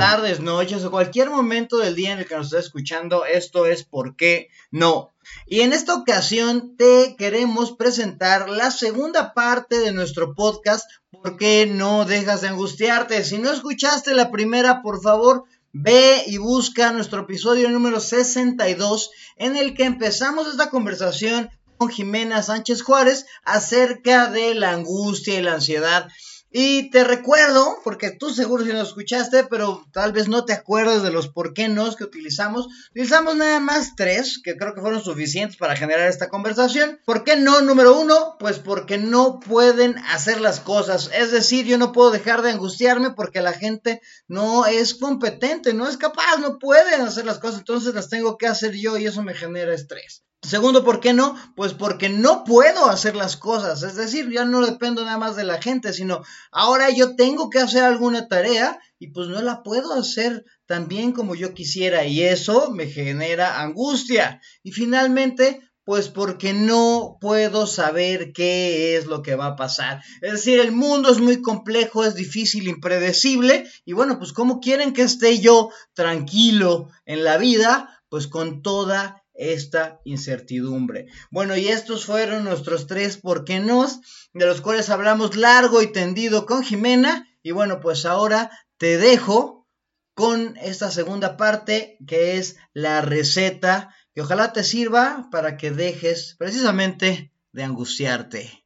tardes, 0.00 0.40
noches 0.40 0.82
o 0.82 0.90
cualquier 0.90 1.28
momento 1.28 1.76
del 1.76 1.94
día 1.94 2.12
en 2.12 2.20
el 2.20 2.26
que 2.26 2.34
nos 2.34 2.46
estés 2.46 2.64
escuchando. 2.64 3.26
Esto 3.26 3.66
es 3.66 3.84
¿Por 3.84 4.16
qué 4.16 4.48
no? 4.70 5.12
Y 5.46 5.60
en 5.60 5.74
esta 5.74 5.94
ocasión 5.94 6.74
te 6.78 7.16
queremos 7.18 7.72
presentar 7.72 8.48
la 8.48 8.70
segunda 8.70 9.34
parte 9.34 9.78
de 9.78 9.92
nuestro 9.92 10.34
podcast 10.34 10.88
¿Por 11.10 11.36
qué 11.36 11.66
no 11.66 12.06
dejas 12.06 12.40
de 12.40 12.48
angustiarte? 12.48 13.22
Si 13.24 13.36
no 13.36 13.50
escuchaste 13.50 14.14
la 14.14 14.30
primera, 14.30 14.80
por 14.80 15.02
favor, 15.02 15.44
ve 15.74 16.22
y 16.26 16.38
busca 16.38 16.92
nuestro 16.92 17.24
episodio 17.24 17.68
número 17.68 18.00
62 18.00 19.10
en 19.36 19.58
el 19.58 19.74
que 19.74 19.84
empezamos 19.84 20.48
esta 20.48 20.70
conversación 20.70 21.50
con 21.76 21.90
Jimena 21.90 22.42
Sánchez 22.42 22.80
Juárez 22.80 23.26
acerca 23.44 24.28
de 24.28 24.54
la 24.54 24.70
angustia 24.70 25.38
y 25.38 25.42
la 25.42 25.52
ansiedad 25.52 26.08
y 26.52 26.90
te 26.90 27.04
recuerdo, 27.04 27.78
porque 27.84 28.10
tú 28.10 28.30
seguro 28.30 28.64
si 28.64 28.72
no 28.72 28.82
escuchaste, 28.82 29.44
pero 29.44 29.84
tal 29.92 30.12
vez 30.12 30.28
no 30.28 30.44
te 30.44 30.52
acuerdas 30.52 31.02
de 31.02 31.12
los 31.12 31.28
por 31.28 31.54
qué 31.54 31.68
no 31.68 31.90
que 31.94 32.04
utilizamos. 32.04 32.68
Utilizamos 32.90 33.36
nada 33.36 33.60
más 33.60 33.94
tres, 33.96 34.40
que 34.42 34.56
creo 34.56 34.74
que 34.74 34.80
fueron 34.80 35.02
suficientes 35.02 35.56
para 35.56 35.76
generar 35.76 36.08
esta 36.08 36.28
conversación. 36.28 36.98
¿Por 37.04 37.24
qué 37.24 37.36
no? 37.36 37.60
Número 37.60 37.98
uno, 37.98 38.36
pues 38.38 38.58
porque 38.58 38.98
no 38.98 39.40
pueden 39.40 39.98
hacer 39.98 40.40
las 40.40 40.60
cosas. 40.60 41.10
Es 41.14 41.30
decir, 41.30 41.66
yo 41.66 41.78
no 41.78 41.92
puedo 41.92 42.10
dejar 42.10 42.42
de 42.42 42.50
angustiarme 42.50 43.10
porque 43.10 43.40
la 43.40 43.52
gente 43.52 44.00
no 44.28 44.66
es 44.66 44.94
competente, 44.94 45.72
no 45.72 45.88
es 45.88 45.96
capaz, 45.96 46.38
no 46.40 46.58
pueden 46.58 47.00
hacer 47.02 47.24
las 47.24 47.38
cosas. 47.38 47.60
Entonces 47.60 47.94
las 47.94 48.08
tengo 48.08 48.38
que 48.38 48.46
hacer 48.46 48.74
yo 48.74 48.96
y 48.98 49.06
eso 49.06 49.22
me 49.22 49.34
genera 49.34 49.74
estrés. 49.74 50.24
Segundo, 50.42 50.84
¿por 50.84 51.00
qué 51.00 51.12
no? 51.12 51.36
Pues 51.54 51.74
porque 51.74 52.08
no 52.08 52.44
puedo 52.44 52.88
hacer 52.88 53.14
las 53.14 53.36
cosas. 53.36 53.82
Es 53.82 53.94
decir, 53.94 54.30
ya 54.30 54.46
no 54.46 54.64
dependo 54.64 55.04
nada 55.04 55.18
más 55.18 55.36
de 55.36 55.44
la 55.44 55.60
gente, 55.60 55.92
sino 55.92 56.22
ahora 56.50 56.88
yo 56.88 57.14
tengo 57.14 57.50
que 57.50 57.58
hacer 57.58 57.84
alguna 57.84 58.26
tarea 58.26 58.80
y 58.98 59.08
pues 59.08 59.28
no 59.28 59.42
la 59.42 59.62
puedo 59.62 59.92
hacer 59.92 60.44
tan 60.64 60.88
bien 60.88 61.12
como 61.12 61.34
yo 61.34 61.52
quisiera 61.52 62.06
y 62.06 62.22
eso 62.22 62.70
me 62.70 62.86
genera 62.86 63.60
angustia. 63.60 64.40
Y 64.62 64.72
finalmente, 64.72 65.60
pues 65.84 66.08
porque 66.08 66.54
no 66.54 67.18
puedo 67.20 67.66
saber 67.66 68.32
qué 68.32 68.96
es 68.96 69.04
lo 69.04 69.22
que 69.22 69.34
va 69.34 69.46
a 69.46 69.56
pasar. 69.56 70.02
Es 70.22 70.32
decir, 70.32 70.58
el 70.58 70.72
mundo 70.72 71.10
es 71.10 71.18
muy 71.18 71.42
complejo, 71.42 72.02
es 72.04 72.14
difícil, 72.14 72.66
impredecible 72.66 73.68
y 73.84 73.92
bueno, 73.92 74.18
pues 74.18 74.32
¿cómo 74.32 74.60
quieren 74.60 74.94
que 74.94 75.02
esté 75.02 75.38
yo 75.38 75.70
tranquilo 75.92 76.88
en 77.04 77.24
la 77.24 77.36
vida? 77.36 78.02
Pues 78.08 78.26
con 78.26 78.62
toda 78.62 79.22
esta 79.40 80.00
incertidumbre. 80.04 81.06
Bueno, 81.30 81.56
y 81.56 81.68
estos 81.68 82.04
fueron 82.04 82.44
nuestros 82.44 82.86
tres 82.86 83.16
por 83.16 83.44
qué 83.44 83.58
nos, 83.58 84.00
de 84.34 84.46
los 84.46 84.60
cuales 84.60 84.90
hablamos 84.90 85.36
largo 85.36 85.82
y 85.82 85.90
tendido 85.90 86.46
con 86.46 86.62
Jimena. 86.62 87.26
Y 87.42 87.52
bueno, 87.52 87.80
pues 87.80 88.04
ahora 88.04 88.50
te 88.76 88.98
dejo 88.98 89.66
con 90.14 90.56
esta 90.58 90.90
segunda 90.90 91.36
parte 91.36 91.96
que 92.06 92.36
es 92.36 92.56
la 92.74 93.00
receta 93.00 93.94
que 94.14 94.20
ojalá 94.20 94.52
te 94.52 94.64
sirva 94.64 95.28
para 95.30 95.56
que 95.56 95.70
dejes 95.70 96.36
precisamente 96.38 97.32
de 97.52 97.64
angustiarte. 97.64 98.64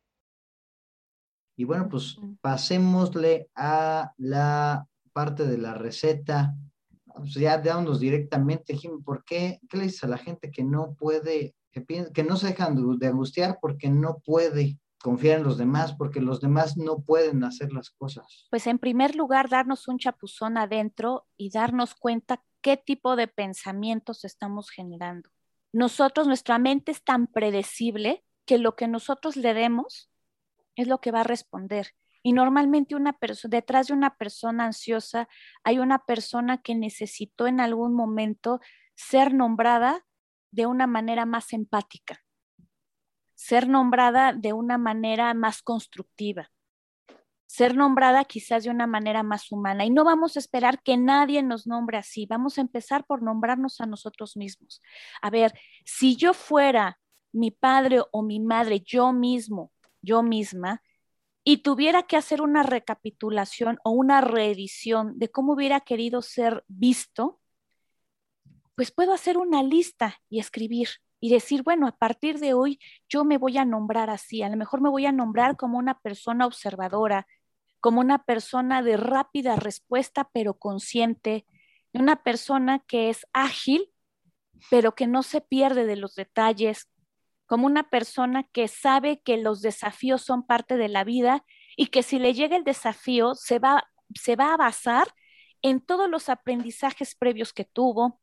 Y 1.56 1.64
bueno, 1.64 1.88
pues 1.88 2.16
pasémosle 2.40 3.48
a 3.54 4.12
la 4.18 4.88
parte 5.12 5.46
de 5.46 5.58
la 5.58 5.74
receta 5.74 6.56
pues 7.14 7.34
ya 7.34 7.58
dámonos 7.58 8.00
directamente, 8.00 8.76
Jim, 8.76 9.02
¿por 9.02 9.24
qué, 9.24 9.60
qué 9.68 9.76
le 9.76 9.84
dices 9.84 10.04
a 10.04 10.08
la 10.08 10.18
gente 10.18 10.50
que 10.50 10.64
no 10.64 10.94
puede, 10.94 11.54
que, 11.70 11.84
que 12.12 12.24
no 12.24 12.36
se 12.36 12.48
dejan 12.48 12.98
de 12.98 13.06
angustiar 13.06 13.58
porque 13.60 13.88
no 13.88 14.18
puede 14.24 14.78
confiar 15.00 15.38
en 15.38 15.44
los 15.44 15.58
demás, 15.58 15.94
porque 15.94 16.20
los 16.20 16.40
demás 16.40 16.76
no 16.76 17.02
pueden 17.02 17.44
hacer 17.44 17.72
las 17.72 17.90
cosas? 17.90 18.46
Pues 18.50 18.66
en 18.66 18.78
primer 18.78 19.14
lugar, 19.14 19.48
darnos 19.48 19.86
un 19.86 19.98
chapuzón 19.98 20.56
adentro 20.58 21.26
y 21.36 21.50
darnos 21.50 21.94
cuenta 21.94 22.42
qué 22.60 22.76
tipo 22.76 23.14
de 23.14 23.28
pensamientos 23.28 24.24
estamos 24.24 24.70
generando. 24.70 25.30
Nosotros, 25.72 26.26
nuestra 26.26 26.58
mente 26.58 26.92
es 26.92 27.04
tan 27.04 27.26
predecible 27.26 28.24
que 28.46 28.58
lo 28.58 28.76
que 28.76 28.88
nosotros 28.88 29.36
le 29.36 29.54
demos 29.54 30.10
es 30.76 30.88
lo 30.88 31.00
que 31.00 31.10
va 31.10 31.20
a 31.20 31.24
responder. 31.24 31.88
Y 32.26 32.32
normalmente 32.32 32.96
una 32.96 33.16
detrás 33.50 33.88
de 33.88 33.92
una 33.92 34.16
persona 34.16 34.64
ansiosa 34.64 35.28
hay 35.62 35.78
una 35.78 35.98
persona 36.06 36.56
que 36.62 36.74
necesitó 36.74 37.46
en 37.46 37.60
algún 37.60 37.94
momento 37.94 38.60
ser 38.94 39.34
nombrada 39.34 40.06
de 40.50 40.64
una 40.64 40.86
manera 40.86 41.26
más 41.26 41.52
empática, 41.52 42.24
ser 43.34 43.68
nombrada 43.68 44.32
de 44.32 44.54
una 44.54 44.78
manera 44.78 45.34
más 45.34 45.60
constructiva, 45.60 46.50
ser 47.44 47.76
nombrada 47.76 48.24
quizás 48.24 48.64
de 48.64 48.70
una 48.70 48.86
manera 48.86 49.22
más 49.22 49.52
humana. 49.52 49.84
Y 49.84 49.90
no 49.90 50.02
vamos 50.02 50.36
a 50.36 50.38
esperar 50.38 50.82
que 50.82 50.96
nadie 50.96 51.42
nos 51.42 51.66
nombre 51.66 51.98
así, 51.98 52.24
vamos 52.24 52.56
a 52.56 52.62
empezar 52.62 53.04
por 53.04 53.22
nombrarnos 53.22 53.82
a 53.82 53.86
nosotros 53.86 54.34
mismos. 54.34 54.80
A 55.20 55.28
ver, 55.28 55.52
si 55.84 56.16
yo 56.16 56.32
fuera 56.32 56.98
mi 57.32 57.50
padre 57.50 58.00
o 58.12 58.22
mi 58.22 58.40
madre, 58.40 58.80
yo 58.80 59.12
mismo, 59.12 59.72
yo 60.00 60.22
misma, 60.22 60.80
y 61.44 61.58
tuviera 61.58 62.04
que 62.04 62.16
hacer 62.16 62.40
una 62.40 62.62
recapitulación 62.62 63.78
o 63.84 63.90
una 63.90 64.22
reedición 64.22 65.18
de 65.18 65.30
cómo 65.30 65.52
hubiera 65.52 65.80
querido 65.80 66.22
ser 66.22 66.64
visto, 66.68 67.40
pues 68.74 68.90
puedo 68.90 69.12
hacer 69.12 69.36
una 69.36 69.62
lista 69.62 70.20
y 70.30 70.40
escribir 70.40 70.88
y 71.20 71.30
decir, 71.30 71.62
bueno, 71.62 71.86
a 71.86 71.96
partir 71.96 72.38
de 72.38 72.54
hoy 72.54 72.80
yo 73.08 73.24
me 73.24 73.38
voy 73.38 73.58
a 73.58 73.64
nombrar 73.64 74.10
así, 74.10 74.42
a 74.42 74.48
lo 74.48 74.56
mejor 74.56 74.80
me 74.80 74.90
voy 74.90 75.06
a 75.06 75.12
nombrar 75.12 75.56
como 75.56 75.78
una 75.78 76.00
persona 76.00 76.46
observadora, 76.46 77.26
como 77.80 78.00
una 78.00 78.24
persona 78.24 78.82
de 78.82 78.96
rápida 78.96 79.56
respuesta, 79.56 80.30
pero 80.32 80.54
consciente, 80.54 81.46
una 81.92 82.22
persona 82.22 82.80
que 82.80 83.10
es 83.10 83.26
ágil, 83.32 83.92
pero 84.70 84.94
que 84.94 85.06
no 85.06 85.22
se 85.22 85.40
pierde 85.40 85.86
de 85.86 85.96
los 85.96 86.14
detalles, 86.14 86.88
como 87.46 87.66
una 87.66 87.90
persona 87.90 88.44
que 88.52 88.68
sabe 88.68 89.20
que 89.20 89.36
los 89.36 89.60
desafíos 89.60 90.22
son 90.22 90.46
parte 90.46 90.76
de 90.76 90.88
la 90.88 91.04
vida 91.04 91.44
y 91.76 91.86
que 91.86 92.02
si 92.02 92.18
le 92.18 92.34
llega 92.34 92.56
el 92.56 92.64
desafío 92.64 93.34
se 93.34 93.58
va, 93.58 93.90
se 94.14 94.36
va 94.36 94.54
a 94.54 94.56
basar 94.56 95.08
en 95.62 95.80
todos 95.80 96.08
los 96.08 96.28
aprendizajes 96.28 97.14
previos 97.14 97.52
que 97.52 97.64
tuvo, 97.64 98.20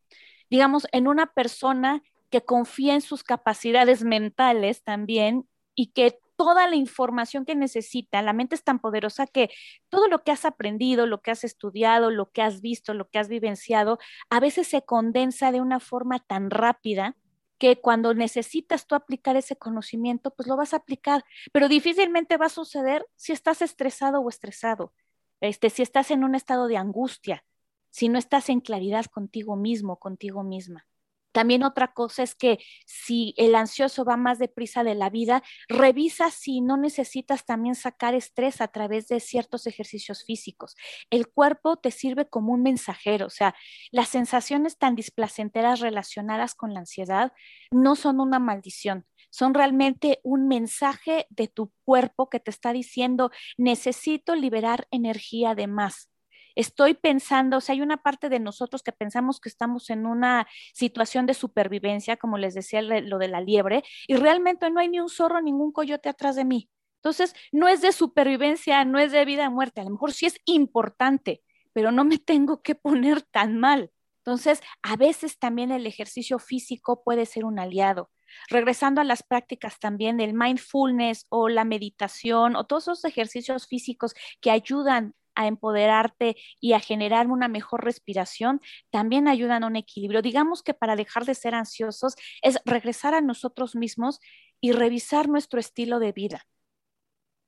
digamos, 0.50 0.88
en 0.92 1.08
una 1.08 1.28
persona 1.28 2.04
que 2.30 2.42
confía 2.42 2.94
en 2.94 3.02
sus 3.02 3.24
capacidades 3.24 4.04
mentales 4.04 4.84
también 4.84 5.48
y 5.76 5.88
que 5.88 6.20
toda 6.38 6.68
la 6.68 6.76
información 6.76 7.46
que 7.46 7.56
necesita, 7.56 8.22
la 8.24 8.34
mente 8.34 8.56
es 8.56 8.64
tan 8.64 8.80
poderosa 8.80 9.28
que 9.28 9.52
todo 9.90 10.08
lo 10.08 10.24
que 10.24 10.32
has 10.32 10.46
aprendido, 10.46 11.06
lo 11.06 11.22
que 11.22 11.30
has 11.30 11.44
estudiado, 11.44 12.10
lo 12.10 12.32
que 12.32 12.42
has 12.42 12.62
visto, 12.62 12.96
lo 12.96 13.10
que 13.10 13.20
has 13.20 13.30
vivenciado, 13.30 14.00
a 14.30 14.40
veces 14.40 14.68
se 14.68 14.82
condensa 14.82 15.52
de 15.52 15.62
una 15.62 15.80
forma 15.80 16.18
tan 16.18 16.50
rápida 16.50 17.16
que 17.62 17.80
cuando 17.80 18.16
necesitas 18.16 18.88
tú 18.88 18.96
aplicar 18.96 19.36
ese 19.38 19.56
conocimiento, 19.56 20.32
pues 20.32 20.48
lo 20.48 20.58
vas 20.58 20.74
a 20.74 20.78
aplicar, 20.78 21.24
pero 21.52 21.70
difícilmente 21.70 22.36
va 22.38 22.48
a 22.48 22.50
suceder 22.50 23.06
si 23.16 23.34
estás 23.34 23.62
estresado 23.62 24.20
o 24.20 24.30
estresado, 24.30 24.96
este, 25.42 25.70
si 25.70 25.84
estás 25.84 26.10
en 26.10 26.24
un 26.24 26.34
estado 26.34 26.66
de 26.66 26.78
angustia, 26.78 27.46
si 27.92 28.10
no 28.10 28.18
estás 28.18 28.50
en 28.50 28.62
claridad 28.62 29.06
contigo 29.06 29.56
mismo, 29.56 30.00
contigo 30.00 30.42
misma. 30.42 30.88
También 31.32 31.64
otra 31.64 31.94
cosa 31.94 32.24
es 32.24 32.36
que 32.36 32.60
si 32.86 33.34
el 33.38 33.56
ansioso 33.56 34.06
va 34.06 34.18
más 34.18 34.40
deprisa 34.40 34.84
de 34.84 34.96
la 34.96 35.10
vida, 35.10 35.44
revisa 35.68 36.32
si 36.32 36.62
no 36.62 36.78
necesitas 36.78 37.46
también 37.46 37.76
sacar 37.76 38.16
estrés 38.16 38.62
a 38.62 38.68
través 38.68 39.08
de 39.08 39.20
ciertos 39.20 39.68
ejercicios 39.68 40.24
físicos. 40.24 40.76
El 41.10 41.28
cuerpo 41.28 41.78
te 41.78 41.92
sirve 41.92 42.28
como 42.28 42.54
un 42.54 42.64
mensajero, 42.64 43.28
o 43.28 43.30
sea, 43.30 43.56
las 43.92 44.10
sensaciones 44.10 44.78
tan 44.78 44.96
displacenteras 44.96 45.80
relacionadas 45.80 46.56
con 46.56 46.74
la 46.74 46.82
ansiedad 46.82 47.32
no 47.72 47.96
son 47.96 48.20
una 48.20 48.40
maldición, 48.40 49.06
son 49.30 49.54
realmente 49.54 50.20
un 50.24 50.48
mensaje 50.48 51.28
de 51.30 51.48
tu 51.48 51.72
cuerpo 51.84 52.30
que 52.30 52.40
te 52.40 52.52
está 52.52 52.74
diciendo, 52.74 53.32
necesito 53.58 54.36
liberar 54.36 54.88
energía 54.92 55.56
de 55.56 55.68
más 55.68 56.11
estoy 56.56 56.94
pensando, 56.94 57.58
o 57.58 57.62
sea, 57.62 57.74
hay 57.74 57.82
una 57.82 57.98
parte 57.98 58.30
de 58.30 58.40
nosotros 58.40 58.84
que 58.84 58.92
pensamos 58.92 59.40
que 59.40 59.50
estamos 59.50 59.90
en 59.90 60.06
una 60.06 60.48
situación 60.74 61.26
de 61.26 61.34
supervivencia, 61.34 62.18
como 62.18 62.38
les 62.38 62.54
decía 62.54 62.82
lo 62.82 63.18
de 63.18 63.28
la 63.28 63.42
liebre, 63.42 63.84
y 64.08 64.16
realmente 64.16 64.70
no 64.70 64.80
hay 64.80 64.90
ni 64.90 65.00
un 65.00 65.10
zorro, 65.10 65.42
ningún 65.42 65.72
coyote 65.72 66.10
atrás 66.10 66.36
de 66.36 66.46
mí. 66.46 66.70
Entonces, 66.98 67.34
no 67.52 67.68
es 67.68 67.82
de 67.82 67.92
supervivencia, 67.94 68.86
no 68.86 69.00
es 69.00 69.12
de 69.12 69.26
vida 69.26 69.48
o 69.48 69.52
muerte, 69.52 69.82
a 69.82 69.84
lo 69.84 69.90
mejor 69.90 70.14
sí 70.14 70.28
es 70.28 70.40
importante, 70.46 71.42
pero 71.74 71.92
no 71.92 72.06
me 72.06 72.18
tengo 72.20 72.62
que 72.62 72.76
poner 72.76 73.22
tan 73.24 73.58
mal. 73.60 73.92
Entonces, 74.24 74.62
a 74.84 74.96
veces 74.98 75.40
también 75.40 75.72
el 75.72 75.88
ejercicio 75.88 76.38
físico 76.38 77.04
puede 77.04 77.26
ser 77.26 77.44
un 77.44 77.60
aliado. 77.60 78.12
Regresando 78.50 79.02
a 79.02 79.04
las 79.04 79.24
prácticas 79.24 79.80
también 79.80 80.18
del 80.18 80.34
mindfulness 80.34 81.26
o 81.30 81.50
la 81.50 81.66
meditación 81.66 82.56
o 82.56 82.66
todos 82.66 82.84
esos 82.84 83.06
ejercicios 83.06 83.68
físicos 83.68 84.14
que 84.40 84.52
ayudan 84.52 85.16
a 85.36 85.48
empoderarte 85.48 86.36
y 86.60 86.74
a 86.74 86.80
generar 86.80 87.28
una 87.28 87.48
mejor 87.48 87.84
respiración, 87.84 88.62
también 88.90 89.28
ayudan 89.28 89.64
a 89.64 89.68
un 89.68 89.76
equilibrio. 89.76 90.22
Digamos 90.22 90.64
que 90.64 90.74
para 90.74 90.96
dejar 90.96 91.26
de 91.26 91.36
ser 91.36 91.56
ansiosos 91.56 92.16
es 92.42 92.60
regresar 92.66 93.14
a 93.14 93.22
nosotros 93.22 93.76
mismos 93.76 94.20
y 94.60 94.72
revisar 94.74 95.28
nuestro 95.30 95.60
estilo 95.60 96.00
de 96.00 96.12
vida. 96.12 96.46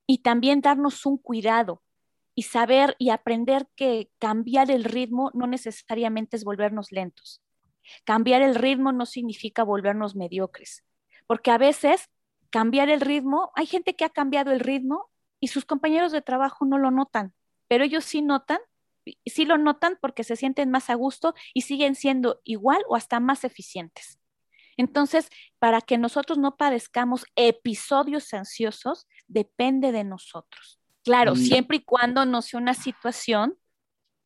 Y 0.08 0.20
también 0.20 0.62
darnos 0.62 1.06
un 1.06 1.18
cuidado. 1.18 1.82
y 2.36 2.44
saber 2.44 2.96
y 2.98 3.10
aprender 3.12 3.68
que 3.76 4.10
cambiar 4.20 4.72
el 4.72 4.84
ritmo 4.86 5.30
no 5.34 5.46
necesariamente 5.48 6.36
es 6.36 6.44
volvernos 6.44 6.92
lentos. 6.92 7.44
Cambiar 8.06 8.42
el 8.42 8.56
ritmo 8.56 8.92
no 8.92 9.06
significa 9.06 9.64
volvernos 9.64 10.16
mediocres, 10.16 10.84
porque 11.28 11.52
a 11.52 11.58
veces 11.58 12.10
cambiar 12.50 12.90
el 12.90 13.02
ritmo, 13.02 13.52
hay 13.56 13.66
gente 13.68 13.96
que 13.96 14.06
ha 14.06 14.10
cambiado 14.10 14.52
el 14.52 14.60
ritmo 14.62 15.10
y 15.40 15.50
sus 15.50 15.66
compañeros 15.66 16.12
de 16.12 16.22
trabajo 16.22 16.66
no 16.66 16.78
lo 16.78 16.92
notan, 16.92 17.34
pero 17.74 17.86
ellos 17.86 18.06
sí 18.06 18.22
notan, 18.22 18.60
sí 19.26 19.46
lo 19.46 19.58
notan 19.58 19.98
porque 20.00 20.24
se 20.24 20.36
sienten 20.36 20.70
más 20.70 20.92
a 20.92 20.94
gusto 20.94 21.34
y 21.56 21.62
siguen 21.62 21.96
siendo 21.96 22.40
igual 22.44 22.84
o 22.88 22.96
hasta 22.96 23.20
más 23.20 23.44
eficientes. 23.44 24.20
Entonces, 24.78 25.30
para 25.58 25.82
que 25.82 25.98
nosotros 25.98 26.38
no 26.38 26.56
padezcamos 26.56 27.26
episodios 27.36 28.32
ansiosos, 28.32 29.08
depende 29.26 29.92
de 29.92 30.04
nosotros. 30.04 30.80
Claro, 31.04 31.36
siempre 31.36 31.78
y 31.78 31.84
cuando 31.84 32.28
no 32.28 32.44
sea 32.44 32.60
una 32.60 32.76
situación 32.76 33.58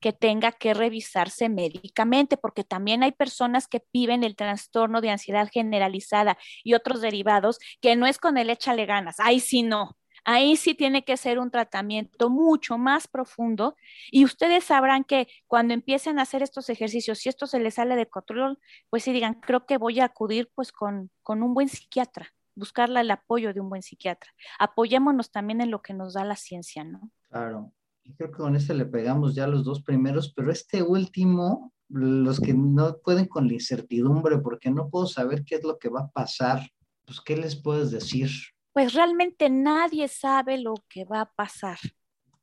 que 0.02 0.12
tenga 0.12 0.52
que 0.52 0.74
revisarse 0.74 1.48
médicamente, 1.48 2.36
porque 2.36 2.66
también 2.66 3.02
hay 3.02 3.14
personas 3.14 3.70
que 3.70 3.82
viven 3.94 4.26
el 4.26 4.36
trastorno 4.36 5.00
de 5.00 5.12
ansiedad 5.12 5.48
generalizada 5.50 6.38
y 6.66 6.74
otros 6.74 7.00
derivados 7.00 7.60
que 7.80 7.96
no 7.96 8.08
es 8.08 8.18
con 8.18 8.38
el 8.38 8.50
échale 8.50 8.86
ganas, 8.86 9.22
ahí 9.22 9.40
sí 9.40 9.64
no. 9.64 9.97
Ahí 10.29 10.57
sí 10.57 10.75
tiene 10.75 11.06
que 11.06 11.15
ser 11.15 11.39
un 11.39 11.51
tratamiento 11.51 12.29
mucho 12.29 12.77
más 12.77 13.07
profundo 13.07 13.77
y 14.12 14.25
ustedes 14.25 14.65
sabrán 14.65 15.06
que 15.06 15.29
cuando 15.47 15.74
empiecen 15.74 16.19
a 16.19 16.24
hacer 16.24 16.44
estos 16.44 16.69
ejercicios, 16.69 17.19
si 17.19 17.29
esto 17.29 17.47
se 17.47 17.62
les 17.62 17.75
sale 17.75 17.95
de 17.95 18.09
control, 18.09 18.59
pues 18.89 19.03
sí 19.03 19.13
digan, 19.13 19.35
creo 19.35 19.65
que 19.65 19.77
voy 19.77 20.01
a 20.01 20.03
acudir 20.03 20.51
pues 20.53 20.74
con, 20.74 21.12
con 21.24 21.44
un 21.44 21.53
buen 21.53 21.69
psiquiatra, 21.69 22.33
buscarle 22.56 23.00
el 23.00 23.12
apoyo 23.12 23.53
de 23.53 23.62
un 23.62 23.69
buen 23.69 23.81
psiquiatra. 23.81 24.29
Apoyémonos 24.59 25.31
también 25.31 25.62
en 25.62 25.71
lo 25.71 25.81
que 25.81 25.94
nos 25.94 26.15
da 26.15 26.25
la 26.25 26.35
ciencia, 26.35 26.83
¿no? 26.83 27.09
Claro, 27.29 27.71
y 28.03 28.13
creo 28.13 28.29
que 28.29 28.39
con 28.39 28.57
este 28.57 28.74
le 28.74 28.85
pegamos 28.85 29.33
ya 29.33 29.47
los 29.47 29.63
dos 29.63 29.81
primeros, 29.81 30.33
pero 30.33 30.51
este 30.51 30.83
último, 30.83 31.71
los 31.88 32.41
que 32.41 32.53
no 32.53 32.97
pueden 32.97 33.27
con 33.27 33.47
la 33.47 33.53
incertidumbre, 33.53 34.39
porque 34.39 34.71
no 34.71 34.89
puedo 34.89 35.06
saber 35.06 35.45
qué 35.45 35.56
es 35.56 35.63
lo 35.63 35.79
que 35.79 35.88
va 35.88 36.01
a 36.01 36.09
pasar, 36.09 36.69
pues, 37.06 37.21
¿qué 37.21 37.38
les 37.38 37.56
puedes 37.56 37.91
decir? 37.91 38.29
Pues 38.77 38.94
realmente 38.94 39.50
nadie 39.50 40.07
sabe 40.07 40.59
lo 40.59 40.75
que 40.88 41.03
va 41.03 41.21
a 41.21 41.31
pasar, 41.33 41.79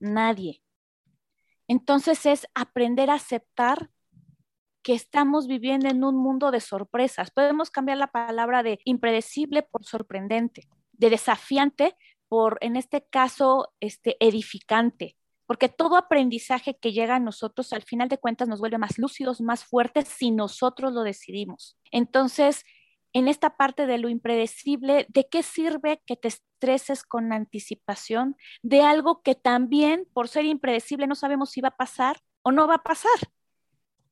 nadie. 0.00 0.64
Entonces 1.69 2.26
es 2.26 2.48
aprender 2.56 3.08
a 3.08 3.14
aceptar 3.14 3.88
que 4.82 4.94
estamos 4.94 5.46
viviendo 5.46 5.88
en 5.88 6.02
un 6.02 6.16
mundo 6.16 6.50
de 6.50 6.58
sorpresas. 6.58 7.31
Podemos 7.31 7.70
cambiar 7.70 7.98
la 7.98 8.08
palabra 8.08 8.64
de 8.64 8.81
impredecible 8.84 9.62
por 9.62 9.84
sorprendente, 9.84 10.66
de 10.90 11.10
desafiante 11.10 11.94
por, 12.26 12.58
en 12.62 12.75
este 12.75 13.06
caso, 13.06 13.72
este, 13.78 14.16
edificante, 14.19 15.16
porque 15.46 15.69
todo 15.69 15.96
aprendizaje 15.96 16.76
que 16.76 16.90
llega 16.90 17.14
a 17.14 17.20
nosotros 17.20 17.72
al 17.72 17.84
final 17.84 18.08
de 18.08 18.19
cuentas 18.19 18.48
nos 18.48 18.58
vuelve 18.58 18.78
más 18.78 18.98
lúcidos, 18.98 19.40
más 19.40 19.64
fuertes 19.64 20.08
si 20.08 20.32
nosotros 20.32 20.92
lo 20.94 21.04
decidimos. 21.04 21.78
Entonces, 21.92 22.64
en 23.14 23.28
esta 23.28 23.56
parte 23.56 23.87
de 23.87 23.96
lo 23.96 24.08
impredecible, 24.08 25.06
¿de 25.08 25.28
qué 25.28 25.43
sirve 25.43 26.02
que 26.05 26.16
te 26.16 26.28
estreses 26.28 27.05
con 27.05 27.32
anticipación 27.32 28.37
de 28.62 28.82
algo 28.82 29.22
que 29.22 29.37
también, 29.37 30.06
por 30.12 30.28
ser 30.28 30.44
impredecible, 30.44 31.06
no 31.06 31.14
sabemos 31.14 31.50
si 31.50 31.61
va 31.61 31.69
a 31.69 31.76
pasar 31.76 32.19
o 32.43 32.50
no 32.50 32.66
va 32.66 32.75
a 32.75 32.82
pasar? 32.82 33.12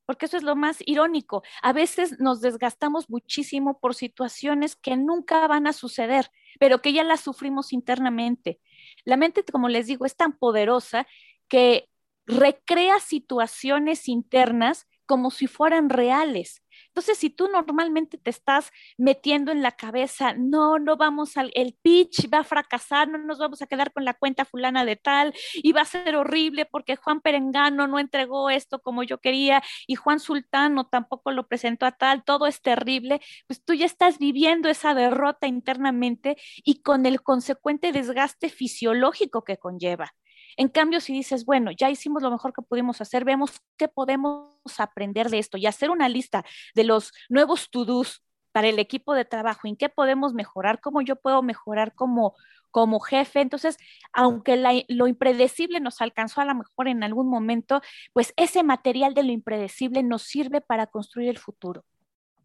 Porque 0.05 0.25
eso 0.25 0.37
es 0.37 0.43
lo 0.43 0.55
más 0.55 0.77
irónico. 0.85 1.43
A 1.61 1.73
veces 1.73 2.19
nos 2.19 2.39
desgastamos 2.39 3.09
muchísimo 3.09 3.77
por 3.79 3.93
situaciones 3.93 4.77
que 4.77 4.95
nunca 4.95 5.47
van 5.47 5.67
a 5.67 5.73
suceder, 5.73 6.29
pero 6.57 6.81
que 6.81 6.93
ya 6.93 7.03
las 7.03 7.19
sufrimos 7.19 7.73
internamente. 7.73 8.61
La 9.03 9.17
mente, 9.17 9.43
como 9.43 9.67
les 9.67 9.87
digo, 9.87 10.05
es 10.05 10.15
tan 10.15 10.31
poderosa 10.37 11.07
que 11.49 11.89
recrea 12.25 13.01
situaciones 13.01 14.07
internas 14.07 14.87
como 15.05 15.31
si 15.31 15.47
fueran 15.47 15.89
reales. 15.89 16.63
Entonces, 16.87 17.17
si 17.17 17.29
tú 17.29 17.47
normalmente 17.47 18.17
te 18.17 18.29
estás 18.29 18.71
metiendo 18.97 19.51
en 19.51 19.61
la 19.61 19.71
cabeza, 19.71 20.33
no, 20.33 20.79
no 20.79 20.97
vamos 20.97 21.37
al, 21.37 21.51
el 21.55 21.75
pitch 21.81 22.31
va 22.31 22.39
a 22.39 22.43
fracasar, 22.43 23.09
no 23.09 23.17
nos 23.17 23.39
vamos 23.39 23.61
a 23.61 23.67
quedar 23.67 23.91
con 23.91 24.05
la 24.05 24.13
cuenta 24.13 24.45
fulana 24.45 24.85
de 24.85 24.95
tal, 24.95 25.33
y 25.55 25.71
va 25.71 25.81
a 25.81 25.85
ser 25.85 26.15
horrible 26.15 26.65
porque 26.65 26.95
Juan 26.95 27.21
Perengano 27.21 27.87
no 27.87 27.99
entregó 27.99 28.49
esto 28.49 28.79
como 28.79 29.03
yo 29.03 29.19
quería 29.19 29.63
y 29.87 29.95
Juan 29.95 30.19
Sultano 30.19 30.87
tampoco 30.87 31.31
lo 31.31 31.47
presentó 31.47 31.85
a 31.85 31.91
tal, 31.91 32.23
todo 32.23 32.47
es 32.47 32.61
terrible, 32.61 33.21
pues 33.47 33.63
tú 33.63 33.73
ya 33.73 33.85
estás 33.85 34.19
viviendo 34.19 34.69
esa 34.69 34.93
derrota 34.93 35.47
internamente 35.47 36.37
y 36.63 36.81
con 36.81 37.05
el 37.05 37.21
consecuente 37.23 37.91
desgaste 37.91 38.49
fisiológico 38.49 39.43
que 39.43 39.57
conlleva. 39.57 40.13
En 40.57 40.69
cambio, 40.69 41.01
si 41.01 41.13
dices, 41.13 41.45
bueno, 41.45 41.71
ya 41.71 41.89
hicimos 41.89 42.21
lo 42.21 42.31
mejor 42.31 42.53
que 42.53 42.61
pudimos 42.61 43.01
hacer, 43.01 43.25
vemos 43.25 43.61
qué 43.77 43.87
podemos 43.87 44.49
aprender 44.77 45.29
de 45.29 45.39
esto 45.39 45.57
y 45.57 45.65
hacer 45.65 45.89
una 45.89 46.09
lista 46.09 46.45
de 46.75 46.83
los 46.83 47.11
nuevos 47.29 47.69
to-dos 47.69 48.23
para 48.51 48.67
el 48.67 48.79
equipo 48.79 49.15
de 49.15 49.25
trabajo, 49.25 49.67
en 49.67 49.75
qué 49.75 49.89
podemos 49.89 50.33
mejorar, 50.33 50.79
cómo 50.79 51.01
yo 51.01 51.15
puedo 51.15 51.41
mejorar 51.41 51.93
como, 51.95 52.35
como 52.71 52.99
jefe. 52.99 53.41
Entonces, 53.41 53.77
aunque 54.13 54.83
lo 54.87 55.07
impredecible 55.07 55.79
nos 55.79 56.01
alcanzó 56.01 56.41
a 56.41 56.45
lo 56.45 56.55
mejor 56.55 56.87
en 56.87 57.03
algún 57.03 57.27
momento, 57.27 57.81
pues 58.13 58.33
ese 58.37 58.63
material 58.63 59.15
de 59.15 59.23
lo 59.23 59.31
impredecible 59.31 60.03
nos 60.03 60.21
sirve 60.21 60.61
para 60.61 60.87
construir 60.87 61.29
el 61.29 61.39
futuro. 61.39 61.83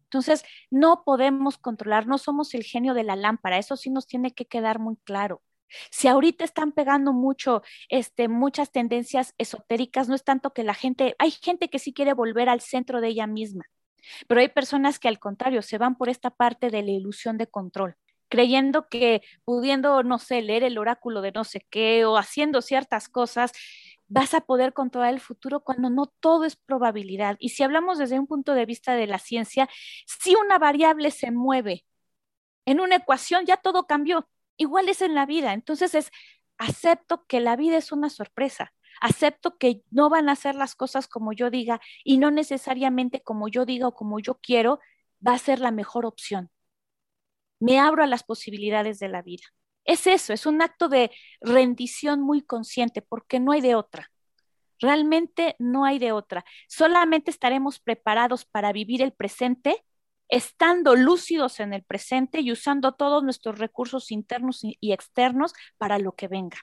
Entonces, 0.05 0.43
no 0.71 1.03
podemos 1.05 1.59
controlar, 1.59 2.07
no 2.07 2.17
somos 2.17 2.55
el 2.55 2.63
genio 2.63 2.95
de 2.95 3.03
la 3.03 3.15
lámpara, 3.15 3.59
eso 3.59 3.77
sí 3.77 3.91
nos 3.91 4.07
tiene 4.07 4.31
que 4.31 4.45
quedar 4.45 4.79
muy 4.79 4.97
claro. 5.03 5.43
Si 5.91 6.07
ahorita 6.07 6.43
están 6.43 6.71
pegando 6.71 7.13
mucho, 7.13 7.61
este, 7.89 8.27
muchas 8.27 8.71
tendencias 8.71 9.33
esotéricas, 9.37 10.09
no 10.09 10.15
es 10.15 10.23
tanto 10.23 10.53
que 10.53 10.63
la 10.63 10.73
gente, 10.73 11.15
hay 11.19 11.31
gente 11.31 11.69
que 11.69 11.79
sí 11.79 11.93
quiere 11.93 12.13
volver 12.13 12.49
al 12.49 12.61
centro 12.61 13.01
de 13.01 13.09
ella 13.09 13.27
misma, 13.27 13.65
pero 14.27 14.41
hay 14.41 14.49
personas 14.49 14.99
que 14.99 15.07
al 15.07 15.19
contrario 15.19 15.61
se 15.61 15.77
van 15.77 15.97
por 15.97 16.09
esta 16.09 16.29
parte 16.31 16.69
de 16.69 16.83
la 16.83 16.91
ilusión 16.91 17.37
de 17.37 17.47
control 17.47 17.95
creyendo 18.29 18.87
que 18.87 19.23
pudiendo, 19.43 20.03
no 20.03 20.19
sé, 20.19 20.41
leer 20.41 20.63
el 20.63 20.77
oráculo 20.77 21.21
de 21.21 21.31
no 21.31 21.43
sé 21.43 21.65
qué 21.69 22.05
o 22.05 22.17
haciendo 22.17 22.61
ciertas 22.61 23.09
cosas, 23.09 23.51
vas 24.07 24.33
a 24.33 24.41
poder 24.41 24.73
controlar 24.73 25.13
el 25.13 25.19
futuro 25.19 25.61
cuando 25.61 25.89
no 25.89 26.07
todo 26.19 26.45
es 26.45 26.55
probabilidad. 26.55 27.37
Y 27.39 27.49
si 27.49 27.63
hablamos 27.63 27.97
desde 27.97 28.19
un 28.19 28.27
punto 28.27 28.53
de 28.53 28.65
vista 28.65 28.95
de 28.95 29.07
la 29.07 29.19
ciencia, 29.19 29.69
si 30.05 30.35
una 30.35 30.57
variable 30.59 31.11
se 31.11 31.31
mueve 31.31 31.85
en 32.65 32.79
una 32.79 32.97
ecuación, 32.97 33.45
ya 33.45 33.57
todo 33.57 33.85
cambió. 33.85 34.27
Igual 34.59 34.89
es 34.89 35.01
en 35.01 35.15
la 35.15 35.25
vida. 35.25 35.53
Entonces 35.53 35.95
es, 35.95 36.11
acepto 36.59 37.25
que 37.25 37.39
la 37.39 37.55
vida 37.55 37.77
es 37.77 37.91
una 37.91 38.09
sorpresa. 38.11 38.73
Acepto 39.01 39.57
que 39.57 39.81
no 39.89 40.09
van 40.09 40.29
a 40.29 40.35
ser 40.35 40.53
las 40.55 40.75
cosas 40.75 41.07
como 41.07 41.31
yo 41.33 41.49
diga 41.49 41.79
y 42.03 42.17
no 42.17 42.29
necesariamente 42.29 43.21
como 43.23 43.47
yo 43.47 43.65
diga 43.65 43.87
o 43.87 43.95
como 43.95 44.19
yo 44.19 44.35
quiero 44.35 44.79
va 45.25 45.33
a 45.33 45.39
ser 45.39 45.59
la 45.61 45.71
mejor 45.71 46.05
opción. 46.05 46.51
Me 47.59 47.79
abro 47.79 48.03
a 48.03 48.07
las 48.07 48.23
posibilidades 48.23 48.99
de 48.99 49.07
la 49.07 49.21
vida. 49.21 49.43
Es 49.85 50.05
eso, 50.05 50.33
es 50.33 50.45
un 50.45 50.61
acto 50.61 50.89
de 50.89 51.11
rendición 51.41 52.21
muy 52.21 52.41
consciente 52.41 53.01
porque 53.01 53.39
no 53.39 53.53
hay 53.53 53.61
de 53.61 53.75
otra. 53.75 54.11
Realmente 54.79 55.55
no 55.59 55.85
hay 55.85 55.99
de 55.99 56.11
otra. 56.11 56.43
Solamente 56.67 57.31
estaremos 57.31 57.79
preparados 57.79 58.45
para 58.45 58.73
vivir 58.73 59.01
el 59.01 59.13
presente 59.13 59.85
estando 60.29 60.95
lúcidos 60.95 61.59
en 61.59 61.73
el 61.73 61.83
presente 61.83 62.39
y 62.41 62.51
usando 62.51 62.93
todos 62.93 63.23
nuestros 63.23 63.59
recursos 63.59 64.11
internos 64.11 64.61
y 64.63 64.93
externos 64.93 65.53
para 65.77 65.99
lo 65.99 66.13
que 66.13 66.27
venga. 66.27 66.57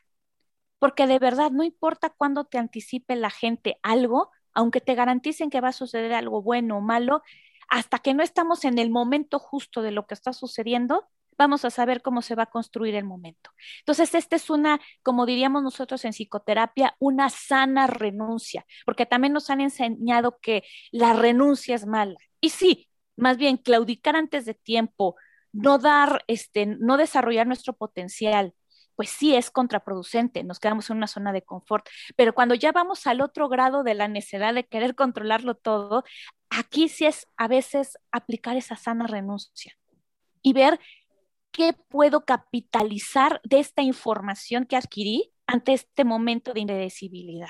Porque 0.79 1.07
de 1.07 1.19
verdad, 1.19 1.51
no 1.51 1.65
importa 1.65 2.11
cuándo 2.11 2.45
te 2.45 2.59
anticipe 2.59 3.17
la 3.17 3.31
gente 3.31 3.79
algo, 3.83 4.31
aunque 4.55 4.81
te 4.81 4.95
garanticen 4.95 5.51
que 5.51 5.61
va 5.61 5.69
a 5.69 5.73
suceder 5.73 6.13
algo 6.15 6.43
bueno 6.43 6.79
o 6.79 6.81
malo, 6.81 7.23
hasta 7.69 7.99
que 7.99 8.15
no 8.15 8.23
estamos 8.23 8.65
en 8.65 8.79
el 8.79 8.91
momento 8.91 9.39
justo 9.39 9.83
de 9.83 9.91
lo 9.91 10.07
que 10.07 10.15
está 10.15 10.33
sucediendo, 10.33 11.09
vamos 11.39 11.65
a 11.65 11.71
saber 11.71 12.03
cómo 12.03 12.23
se 12.23 12.35
va 12.35 12.45
a 12.45 12.51
construir 12.51 12.95
el 12.95 13.05
momento. 13.05 13.51
Entonces, 13.81 14.15
esta 14.15 14.37
es 14.37 14.51
una, 14.51 14.81
como 15.03 15.27
diríamos 15.27 15.63
nosotros 15.63 16.05
en 16.05 16.13
psicoterapia, 16.13 16.97
una 16.99 17.29
sana 17.31 17.87
renuncia, 17.87 18.65
porque 18.85 19.07
también 19.07 19.33
nos 19.33 19.51
han 19.51 19.61
enseñado 19.61 20.39
que 20.41 20.65
la 20.93 21.13
renuncia 21.13 21.75
es 21.75 21.87
mala. 21.87 22.17
Y 22.41 22.51
sí, 22.51 22.89
más 23.17 23.37
bien 23.37 23.57
claudicar 23.57 24.17
antes 24.17 24.45
de 24.45 24.55
tiempo, 24.55 25.17
no 25.53 25.79
dar, 25.79 26.25
este, 26.27 26.67
no 26.67 26.97
desarrollar 26.97 27.47
nuestro 27.47 27.73
potencial, 27.75 28.55
pues 28.97 29.11
sí 29.11 29.35
es 29.37 29.51
contraproducente, 29.51 30.43
nos 30.43 30.59
quedamos 30.59 30.91
en 30.91 30.97
una 30.97 31.07
zona 31.07 31.33
de 31.33 31.43
confort. 31.43 31.87
Pero 32.17 32.35
cuando 32.35 32.55
ya 32.55 32.73
vamos 32.73 33.07
al 33.07 33.21
otro 33.21 33.49
grado 33.49 33.83
de 33.83 33.95
la 33.95 34.09
necesidad 34.09 34.55
de 34.55 34.67
querer 34.67 34.95
controlarlo 34.95 35.55
todo, 35.55 36.05
aquí 36.51 36.89
sí 36.89 37.07
es 37.07 37.29
a 37.37 37.47
veces 37.49 37.99
aplicar 38.11 38.57
esa 38.57 38.77
sana 38.77 39.07
renuncia 39.07 39.77
y 40.43 40.53
ver 40.55 40.81
qué 41.53 41.75
puedo 41.89 42.25
capitalizar 42.25 43.41
de 43.45 43.61
esta 43.61 43.83
información 43.83 44.67
que 44.67 44.77
adquirí 44.77 45.33
ante 45.47 45.75
este 45.75 46.05
momento 46.05 46.53
de 46.53 46.61
indecibilidad. 46.61 47.49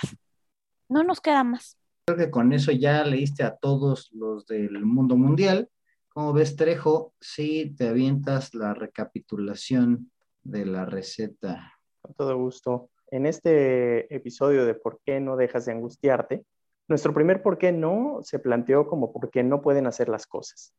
No 0.88 1.02
nos 1.02 1.20
queda 1.20 1.44
más. 1.44 1.78
Creo 2.08 2.18
que 2.18 2.30
con 2.30 2.52
eso 2.52 2.70
ya 2.70 3.02
leíste 3.02 3.42
a 3.42 3.56
todos 3.56 4.12
los 4.12 4.46
del 4.46 4.84
mundo 4.84 5.16
mundial. 5.16 5.68
Como 6.08 6.32
ves, 6.32 6.54
Trejo, 6.54 7.14
si 7.20 7.74
te 7.74 7.88
avientas 7.88 8.54
la 8.54 8.74
recapitulación 8.74 10.12
de 10.44 10.66
la 10.66 10.84
receta. 10.84 11.72
Con 12.00 12.14
todo 12.14 12.36
gusto. 12.38 12.90
En 13.10 13.26
este 13.26 14.14
episodio 14.14 14.64
de 14.64 14.74
¿Por 14.74 15.00
qué 15.04 15.18
no 15.18 15.36
dejas 15.36 15.66
de 15.66 15.72
angustiarte? 15.72 16.44
Nuestro 16.86 17.12
primer 17.12 17.42
por 17.42 17.58
qué 17.58 17.72
no 17.72 18.20
se 18.22 18.38
planteó 18.38 18.86
como 18.86 19.12
por 19.12 19.28
qué 19.28 19.42
no 19.42 19.60
pueden 19.60 19.88
hacer 19.88 20.08
las 20.08 20.28
cosas. 20.28 20.72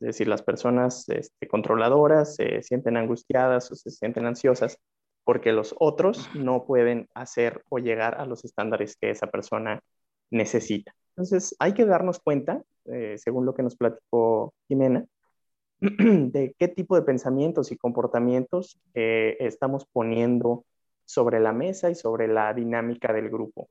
Es 0.00 0.06
decir, 0.08 0.28
las 0.28 0.42
personas 0.42 1.08
este, 1.08 1.48
controladoras 1.48 2.34
se 2.34 2.60
sienten 2.60 2.98
angustiadas 2.98 3.72
o 3.72 3.74
se 3.74 3.90
sienten 3.90 4.26
ansiosas 4.26 4.78
porque 5.24 5.52
los 5.52 5.74
otros 5.78 6.28
no 6.34 6.66
pueden 6.66 7.08
hacer 7.14 7.64
o 7.70 7.78
llegar 7.78 8.20
a 8.20 8.26
los 8.26 8.44
estándares 8.44 8.98
que 9.00 9.08
esa 9.08 9.28
persona 9.28 9.80
necesita. 10.30 10.94
Entonces, 11.10 11.54
hay 11.58 11.74
que 11.74 11.86
darnos 11.86 12.18
cuenta, 12.18 12.62
eh, 12.86 13.16
según 13.18 13.46
lo 13.46 13.54
que 13.54 13.62
nos 13.62 13.76
platicó 13.76 14.52
Jimena, 14.68 15.06
de 15.80 16.54
qué 16.58 16.68
tipo 16.68 16.96
de 16.96 17.02
pensamientos 17.02 17.70
y 17.70 17.76
comportamientos 17.76 18.80
eh, 18.94 19.36
estamos 19.40 19.86
poniendo 19.86 20.64
sobre 21.04 21.40
la 21.40 21.52
mesa 21.52 21.90
y 21.90 21.94
sobre 21.94 22.28
la 22.28 22.52
dinámica 22.54 23.12
del 23.12 23.30
grupo. 23.30 23.68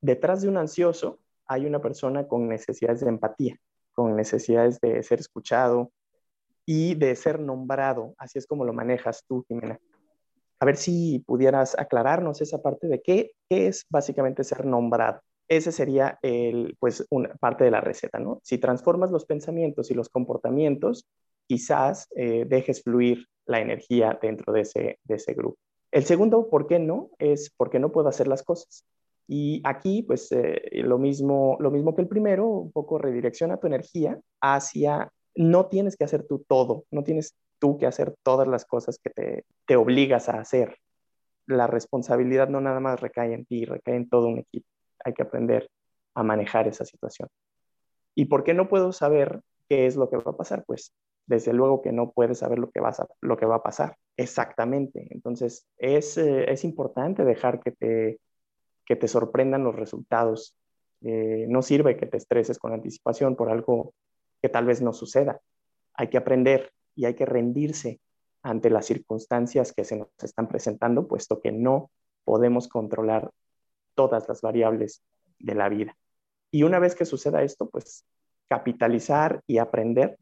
Detrás 0.00 0.42
de 0.42 0.48
un 0.48 0.56
ansioso 0.56 1.18
hay 1.46 1.66
una 1.66 1.80
persona 1.80 2.26
con 2.26 2.48
necesidades 2.48 3.00
de 3.00 3.08
empatía, 3.08 3.56
con 3.92 4.16
necesidades 4.16 4.80
de 4.80 5.02
ser 5.02 5.20
escuchado 5.20 5.92
y 6.64 6.94
de 6.94 7.14
ser 7.14 7.38
nombrado. 7.38 8.14
Así 8.18 8.38
es 8.38 8.46
como 8.46 8.64
lo 8.64 8.72
manejas 8.72 9.24
tú, 9.26 9.44
Jimena. 9.46 9.78
A 10.58 10.64
ver 10.64 10.76
si 10.76 11.22
pudieras 11.26 11.78
aclararnos 11.78 12.40
esa 12.40 12.62
parte 12.62 12.88
de 12.88 13.02
qué, 13.02 13.32
es 13.48 13.84
básicamente 13.90 14.44
ser 14.44 14.64
nombrado. 14.64 15.20
Ese 15.48 15.70
sería 15.70 16.18
el, 16.22 16.76
pues, 16.80 17.06
una 17.10 17.34
parte 17.34 17.64
de 17.64 17.70
la 17.70 17.80
receta, 17.80 18.18
¿no? 18.18 18.40
Si 18.42 18.58
transformas 18.58 19.10
los 19.10 19.26
pensamientos 19.26 19.90
y 19.90 19.94
los 19.94 20.08
comportamientos, 20.08 21.06
quizás 21.46 22.08
eh, 22.16 22.44
dejes 22.48 22.82
fluir 22.82 23.26
la 23.46 23.60
energía 23.60 24.18
dentro 24.20 24.52
de 24.52 24.62
ese, 24.62 24.98
de 25.04 25.14
ese 25.14 25.34
grupo. 25.34 25.58
El 25.92 26.04
segundo, 26.04 26.48
¿por 26.50 26.66
qué 26.66 26.78
no? 26.78 27.10
Es 27.18 27.50
porque 27.56 27.78
no 27.78 27.92
puedo 27.92 28.08
hacer 28.08 28.26
las 28.26 28.42
cosas. 28.42 28.84
Y 29.28 29.60
aquí, 29.64 30.02
pues, 30.02 30.30
eh, 30.32 30.60
lo, 30.82 30.98
mismo, 30.98 31.56
lo 31.60 31.70
mismo 31.70 31.94
que 31.94 32.02
el 32.02 32.08
primero, 32.08 32.46
un 32.46 32.72
poco 32.72 32.98
redirecciona 32.98 33.58
tu 33.58 33.66
energía 33.66 34.18
hacia, 34.40 35.10
no 35.34 35.66
tienes 35.66 35.96
que 35.96 36.04
hacer 36.04 36.26
tú 36.26 36.44
todo, 36.48 36.84
no 36.90 37.04
tienes 37.04 37.34
tú 37.66 37.78
que 37.78 37.86
hacer 37.86 38.14
todas 38.22 38.46
las 38.46 38.64
cosas 38.64 38.98
que 39.02 39.10
te, 39.10 39.44
te 39.66 39.74
obligas 39.74 40.28
a 40.28 40.38
hacer. 40.38 40.78
La 41.46 41.66
responsabilidad 41.66 42.48
no 42.48 42.60
nada 42.60 42.78
más 42.78 43.00
recae 43.00 43.34
en 43.34 43.44
ti, 43.44 43.64
recae 43.64 43.96
en 43.96 44.08
todo 44.08 44.28
un 44.28 44.38
equipo. 44.38 44.68
Hay 45.04 45.14
que 45.14 45.22
aprender 45.22 45.68
a 46.14 46.22
manejar 46.22 46.68
esa 46.68 46.84
situación. 46.84 47.28
¿Y 48.14 48.26
por 48.26 48.44
qué 48.44 48.54
no 48.54 48.68
puedo 48.68 48.92
saber 48.92 49.40
qué 49.68 49.86
es 49.86 49.96
lo 49.96 50.08
que 50.08 50.16
va 50.16 50.30
a 50.30 50.36
pasar? 50.36 50.62
Pues 50.64 50.92
desde 51.26 51.52
luego 51.52 51.82
que 51.82 51.90
no 51.90 52.12
puedes 52.12 52.38
saber 52.38 52.60
lo 52.60 52.70
que, 52.70 52.78
vas 52.78 53.00
a, 53.00 53.08
lo 53.20 53.36
que 53.36 53.46
va 53.46 53.56
a 53.56 53.62
pasar 53.64 53.96
exactamente. 54.16 55.08
Entonces, 55.10 55.66
es, 55.76 56.16
eh, 56.18 56.50
es 56.50 56.62
importante 56.62 57.24
dejar 57.24 57.60
que 57.60 57.72
te, 57.72 58.20
que 58.84 58.94
te 58.94 59.08
sorprendan 59.08 59.64
los 59.64 59.74
resultados. 59.74 60.56
Eh, 61.02 61.46
no 61.48 61.62
sirve 61.62 61.96
que 61.96 62.06
te 62.06 62.16
estreses 62.16 62.60
con 62.60 62.72
anticipación 62.72 63.34
por 63.34 63.50
algo 63.50 63.92
que 64.40 64.48
tal 64.48 64.66
vez 64.66 64.80
no 64.82 64.92
suceda. 64.92 65.40
Hay 65.94 66.10
que 66.10 66.18
aprender 66.18 66.70
y 66.96 67.04
hay 67.04 67.14
que 67.14 67.26
rendirse 67.26 68.00
ante 68.42 68.70
las 68.70 68.86
circunstancias 68.86 69.72
que 69.72 69.84
se 69.84 69.96
nos 69.96 70.08
están 70.22 70.48
presentando, 70.48 71.06
puesto 71.06 71.40
que 71.40 71.52
no 71.52 71.90
podemos 72.24 72.68
controlar 72.68 73.30
todas 73.94 74.28
las 74.28 74.40
variables 74.40 75.02
de 75.38 75.54
la 75.54 75.68
vida. 75.68 75.96
Y 76.50 76.62
una 76.62 76.78
vez 76.78 76.94
que 76.94 77.04
suceda 77.04 77.42
esto, 77.42 77.68
pues 77.68 78.04
capitalizar 78.48 79.42
y 79.46 79.58
aprender 79.58 80.16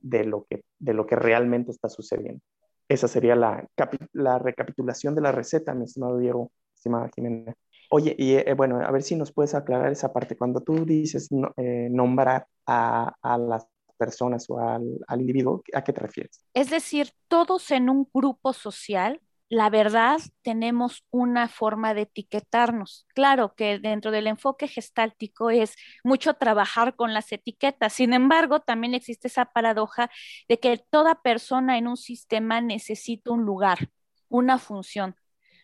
de 0.00 0.24
lo 0.24 0.44
que, 0.44 0.62
de 0.78 0.94
lo 0.94 1.06
que 1.06 1.16
realmente 1.16 1.70
está 1.70 1.88
sucediendo. 1.88 2.40
Esa 2.88 3.08
sería 3.08 3.34
la, 3.34 3.66
la 4.12 4.38
recapitulación 4.38 5.14
de 5.14 5.22
la 5.22 5.32
receta, 5.32 5.74
mi 5.74 5.84
estimado 5.84 6.18
Diego, 6.18 6.52
estimada 6.74 7.10
Jimena. 7.14 7.54
Oye, 7.90 8.14
y 8.18 8.34
eh, 8.34 8.54
bueno, 8.54 8.80
a 8.80 8.90
ver 8.90 9.02
si 9.02 9.16
nos 9.16 9.32
puedes 9.32 9.54
aclarar 9.54 9.90
esa 9.92 10.12
parte. 10.12 10.36
Cuando 10.36 10.60
tú 10.60 10.84
dices 10.84 11.28
eh, 11.56 11.88
nombrar 11.90 12.46
a, 12.66 13.14
a, 13.22 13.38
las 13.38 13.66
personas 13.96 14.48
o 14.48 14.58
al, 14.58 15.20
individuo, 15.20 15.62
¿a 15.72 15.82
qué 15.82 15.92
te 15.92 16.00
refieres? 16.00 16.44
Es 16.54 16.70
decir, 16.70 17.10
todos 17.28 17.70
en 17.70 17.90
un 17.90 18.08
grupo 18.12 18.52
social 18.52 19.20
la 19.50 19.70
verdad, 19.70 20.20
tenemos 20.42 21.04
una 21.10 21.48
forma 21.48 21.94
de 21.94 22.02
etiquetarnos. 22.02 23.06
Claro 23.14 23.54
que 23.54 23.78
dentro 23.78 24.10
del 24.10 24.26
enfoque 24.26 24.68
gestáltico 24.68 25.50
es 25.50 25.76
mucho 26.02 26.34
trabajar 26.34 26.96
con 26.96 27.12
las 27.14 27.30
etiquetas. 27.30 27.92
Sin 27.92 28.14
embargo, 28.14 28.60
también 28.60 28.94
existe 28.94 29.28
esa 29.28 29.44
paradoja 29.44 30.10
de 30.48 30.58
que 30.58 30.82
toda 30.90 31.22
persona 31.22 31.78
en 31.78 31.88
un 31.88 31.96
sistema 31.96 32.60
necesita 32.60 33.30
un 33.32 33.42
lugar, 33.44 33.90
una 34.28 34.58
función. 34.58 35.14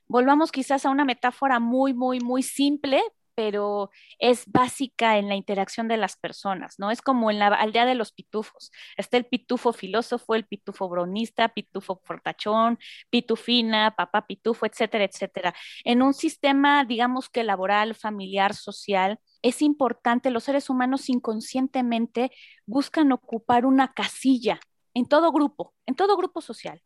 Volvamos 0.07 0.53
quizás 0.53 0.85
a 0.87 0.91
una 0.91 1.05
metáfora 1.05 1.59
muy, 1.59 1.95
muy, 1.95 2.21
muy 2.21 2.43
simple, 2.43 3.03
pero 3.41 3.91
es 4.19 4.45
básica 4.53 5.17
en 5.17 5.31
la 5.31 5.35
interacción 5.35 5.89
de 5.89 5.97
las 5.97 6.15
personas, 6.19 6.79
¿no? 6.79 6.91
Es 6.91 7.01
como 7.01 7.31
en 7.31 7.39
la 7.39 7.47
aldea 7.47 7.87
de 7.87 7.95
los 7.95 8.13
pitufos. 8.13 8.71
Está 8.99 9.17
el 9.17 9.25
pitufo 9.25 9.73
filósofo, 9.73 10.35
el 10.35 10.45
pitufo 10.45 10.91
bronista, 10.91 11.49
pitufo 11.49 12.03
fortachón, 12.05 12.79
pitufina, 13.09 13.97
papá 13.97 14.27
pitufo, 14.27 14.67
etcétera, 14.67 15.05
etcétera. 15.05 15.55
En 15.85 16.03
un 16.03 16.13
sistema, 16.13 16.85
digamos 16.85 17.31
que 17.31 17.43
laboral, 17.43 17.95
familiar, 17.95 18.55
social, 18.55 19.19
es 19.41 19.63
importante, 19.63 20.29
los 20.31 20.45
seres 20.45 20.69
humanos 20.69 21.09
inconscientemente 21.09 22.33
buscan 22.67 23.11
ocupar 23.11 23.65
una 23.65 23.95
casilla 23.95 24.61
en 24.93 25.07
todo 25.09 25.33
grupo, 25.33 25.73
en 25.87 25.95
todo 25.95 26.19
grupo 26.19 26.43
social 26.43 26.83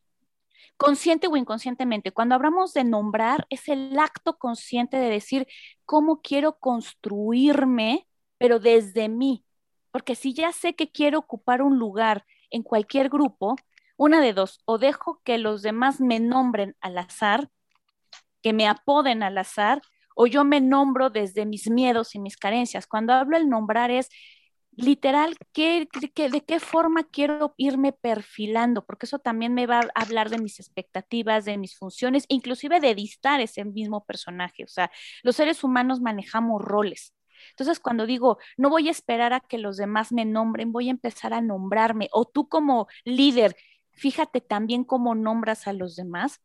consciente 0.76 1.26
o 1.28 1.36
inconscientemente. 1.36 2.12
Cuando 2.12 2.34
hablamos 2.34 2.72
de 2.74 2.84
nombrar, 2.84 3.46
es 3.50 3.68
el 3.68 3.98
acto 3.98 4.38
consciente 4.38 4.96
de 4.96 5.08
decir 5.08 5.46
cómo 5.84 6.20
quiero 6.22 6.58
construirme, 6.58 8.06
pero 8.38 8.58
desde 8.58 9.08
mí. 9.08 9.44
Porque 9.90 10.14
si 10.14 10.34
ya 10.34 10.52
sé 10.52 10.74
que 10.74 10.90
quiero 10.90 11.18
ocupar 11.20 11.62
un 11.62 11.78
lugar 11.78 12.24
en 12.50 12.62
cualquier 12.62 13.08
grupo, 13.08 13.56
una 13.96 14.20
de 14.20 14.32
dos, 14.32 14.60
o 14.64 14.78
dejo 14.78 15.20
que 15.24 15.38
los 15.38 15.62
demás 15.62 16.00
me 16.00 16.20
nombren 16.20 16.76
al 16.80 16.98
azar, 16.98 17.48
que 18.42 18.52
me 18.52 18.66
apoden 18.66 19.22
al 19.22 19.38
azar, 19.38 19.82
o 20.16 20.26
yo 20.26 20.44
me 20.44 20.60
nombro 20.60 21.10
desde 21.10 21.46
mis 21.46 21.70
miedos 21.70 22.14
y 22.14 22.18
mis 22.18 22.36
carencias. 22.36 22.86
Cuando 22.86 23.12
hablo 23.12 23.36
el 23.36 23.48
nombrar 23.48 23.90
es 23.90 24.08
literal, 24.76 25.36
¿qué, 25.52 25.88
de 26.30 26.40
qué 26.44 26.60
forma 26.60 27.04
quiero 27.04 27.54
irme 27.56 27.92
perfilando? 27.92 28.84
Porque 28.84 29.06
eso 29.06 29.18
también 29.18 29.54
me 29.54 29.66
va 29.66 29.80
a 29.80 30.02
hablar 30.02 30.30
de 30.30 30.38
mis 30.38 30.60
expectativas, 30.60 31.44
de 31.44 31.58
mis 31.58 31.76
funciones, 31.76 32.24
inclusive 32.28 32.80
de 32.80 32.94
distar 32.94 33.40
ese 33.40 33.64
mismo 33.64 34.04
personaje. 34.04 34.64
O 34.64 34.68
sea, 34.68 34.90
los 35.22 35.36
seres 35.36 35.64
humanos 35.64 36.00
manejamos 36.00 36.62
roles. 36.62 37.14
Entonces, 37.50 37.80
cuando 37.80 38.06
digo, 38.06 38.38
no 38.56 38.70
voy 38.70 38.88
a 38.88 38.90
esperar 38.90 39.32
a 39.32 39.40
que 39.40 39.58
los 39.58 39.76
demás 39.76 40.12
me 40.12 40.24
nombren, 40.24 40.72
voy 40.72 40.88
a 40.88 40.92
empezar 40.92 41.34
a 41.34 41.40
nombrarme. 41.40 42.08
O 42.12 42.24
tú 42.24 42.48
como 42.48 42.88
líder, 43.04 43.56
fíjate 43.92 44.40
también 44.40 44.84
cómo 44.84 45.14
nombras 45.14 45.66
a 45.66 45.72
los 45.72 45.96
demás. 45.96 46.40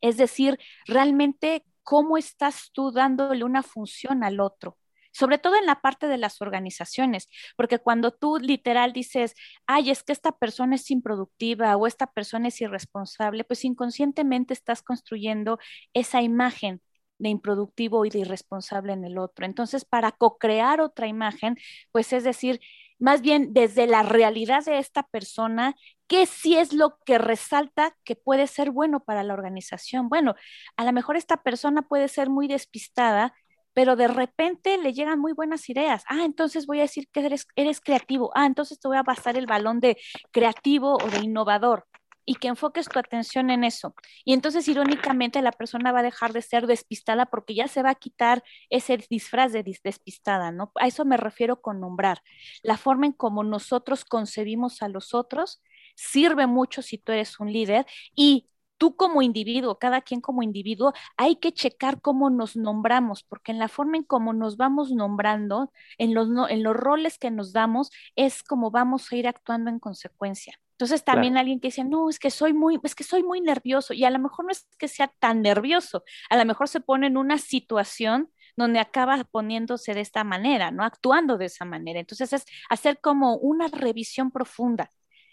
Es 0.00 0.16
decir, 0.16 0.58
realmente, 0.86 1.64
¿cómo 1.82 2.18
estás 2.18 2.70
tú 2.72 2.90
dándole 2.92 3.44
una 3.44 3.62
función 3.62 4.24
al 4.24 4.40
otro? 4.40 4.76
Sobre 5.12 5.38
todo 5.38 5.56
en 5.56 5.66
la 5.66 5.80
parte 5.80 6.08
de 6.08 6.18
las 6.18 6.40
organizaciones, 6.40 7.28
porque 7.56 7.78
cuando 7.78 8.12
tú 8.12 8.38
literal 8.38 8.92
dices, 8.92 9.34
ay, 9.66 9.90
es 9.90 10.02
que 10.02 10.12
esta 10.12 10.32
persona 10.32 10.76
es 10.76 10.90
improductiva 10.90 11.76
o 11.76 11.86
esta 11.86 12.06
persona 12.06 12.48
es 12.48 12.60
irresponsable, 12.60 13.44
pues 13.44 13.64
inconscientemente 13.64 14.54
estás 14.54 14.82
construyendo 14.82 15.58
esa 15.92 16.22
imagen 16.22 16.82
de 17.18 17.28
improductivo 17.30 18.04
y 18.04 18.10
de 18.10 18.20
irresponsable 18.20 18.92
en 18.92 19.04
el 19.04 19.18
otro. 19.18 19.44
Entonces, 19.44 19.84
para 19.84 20.12
co-crear 20.12 20.80
otra 20.80 21.06
imagen, 21.08 21.56
pues 21.92 22.12
es 22.12 22.24
decir, 22.24 22.60
más 22.98 23.22
bien 23.22 23.52
desde 23.52 23.86
la 23.86 24.02
realidad 24.02 24.64
de 24.64 24.78
esta 24.78 25.02
persona, 25.04 25.74
¿qué 26.06 26.26
sí 26.26 26.56
es 26.56 26.72
lo 26.72 26.98
que 27.04 27.18
resalta 27.18 27.96
que 28.04 28.16
puede 28.16 28.46
ser 28.46 28.70
bueno 28.70 29.00
para 29.00 29.22
la 29.22 29.34
organización? 29.34 30.08
Bueno, 30.08 30.34
a 30.76 30.84
lo 30.84 30.92
mejor 30.92 31.16
esta 31.16 31.42
persona 31.42 31.82
puede 31.82 32.08
ser 32.08 32.30
muy 32.30 32.48
despistada 32.48 33.34
pero 33.74 33.96
de 33.96 34.08
repente 34.08 34.78
le 34.78 34.92
llegan 34.92 35.20
muy 35.20 35.32
buenas 35.32 35.68
ideas. 35.68 36.04
Ah, 36.08 36.24
entonces 36.24 36.66
voy 36.66 36.78
a 36.78 36.82
decir 36.82 37.08
que 37.12 37.20
eres, 37.56 37.80
creativo. 37.80 38.30
Ah, 38.34 38.46
entonces 38.46 38.80
te 38.80 38.88
voy 38.88 38.96
a 38.96 39.04
pasar 39.04 39.36
el 39.36 39.46
balón 39.46 39.80
de 39.80 39.96
creativo 40.32 40.94
o 40.94 41.10
de 41.10 41.18
innovador 41.18 41.86
y 42.24 42.34
que 42.34 42.48
enfoques 42.48 42.88
tu 42.88 42.98
atención 42.98 43.50
en 43.50 43.64
eso. 43.64 43.94
Y 44.24 44.34
entonces, 44.34 44.68
irónicamente, 44.68 45.40
la 45.40 45.52
persona 45.52 45.92
va 45.92 46.00
a 46.00 46.02
dejar 46.02 46.34
de 46.34 46.42
ser 46.42 46.66
despistada 46.66 47.24
porque 47.26 47.54
ya 47.54 47.68
se 47.68 47.82
va 47.82 47.90
a 47.90 47.94
quitar 47.94 48.44
ese 48.68 48.98
disfraz 49.08 49.52
de 49.52 49.62
despistada, 49.62 50.52
¿no? 50.52 50.70
A 50.74 50.86
eso 50.86 51.06
me 51.06 51.16
refiero 51.16 51.62
con 51.62 51.80
nombrar. 51.80 52.20
La 52.62 52.76
forma 52.76 53.06
en 53.06 53.12
cómo 53.12 53.44
nosotros 53.44 54.04
concebimos 54.04 54.82
a 54.82 54.88
los 54.88 55.14
otros 55.14 55.62
sirve 55.94 56.46
mucho 56.46 56.82
si 56.82 56.98
tú 56.98 57.12
eres 57.12 57.40
un 57.40 57.52
líder 57.52 57.86
y 58.14 58.48
tú 58.78 58.96
como 58.96 59.22
individuo, 59.22 59.78
cada 59.78 60.00
quien 60.00 60.20
como 60.20 60.42
individuo, 60.42 60.92
hay 61.16 61.36
que 61.36 61.52
checar 61.52 62.00
cómo 62.00 62.30
nos 62.30 62.56
nombramos, 62.56 63.24
porque 63.24 63.52
en 63.52 63.58
la 63.58 63.68
forma 63.68 63.98
en 63.98 64.04
cómo 64.04 64.32
nos 64.32 64.56
vamos 64.56 64.92
nombrando, 64.92 65.72
en 65.98 66.14
los, 66.14 66.28
en 66.50 66.62
los 66.62 66.76
roles 66.76 67.18
que 67.18 67.30
nos 67.30 67.52
damos, 67.52 67.90
es 68.16 68.42
como 68.42 68.70
vamos 68.70 69.12
a 69.12 69.16
ir 69.16 69.28
actuando 69.28 69.70
en 69.70 69.78
consecuencia. 69.80 70.58
Entonces 70.72 71.02
también 71.02 71.36
alguien 71.36 71.58
que 71.58 71.68
dice, 71.68 71.82
no, 71.82 72.08
es 72.08 72.20
que 72.20 72.30
soy 72.30 72.52
muy, 72.52 72.78
es 72.84 72.94
que 72.94 73.02
soy 73.02 73.24
muy 73.24 73.40
nervioso 73.40 73.94
y 73.94 74.04
a 74.04 74.10
lo 74.10 74.20
mejor 74.20 74.44
no 74.44 74.52
es 74.52 74.68
que 74.78 74.86
sea 74.86 75.08
tan 75.18 75.42
nervioso, 75.42 76.04
a 76.30 76.36
lo 76.36 76.44
mejor 76.44 76.68
se 76.68 76.80
pone 76.80 77.08
en 77.08 77.16
una 77.16 77.36
situación 77.38 78.30
donde 78.56 78.78
acaba 78.78 79.24
poniéndose 79.24 79.94
de 79.94 80.00
esta 80.00 80.22
manera, 80.22 80.70
¿no? 80.70 80.84
Actuando 80.84 81.36
de 81.36 81.46
esa 81.46 81.64
manera. 81.64 81.98
Entonces 81.98 82.32
es 82.32 82.44
hacer 82.70 83.00
como 83.00 83.36
una 83.36 83.66
revisión 83.66 84.30
profunda 84.30 84.90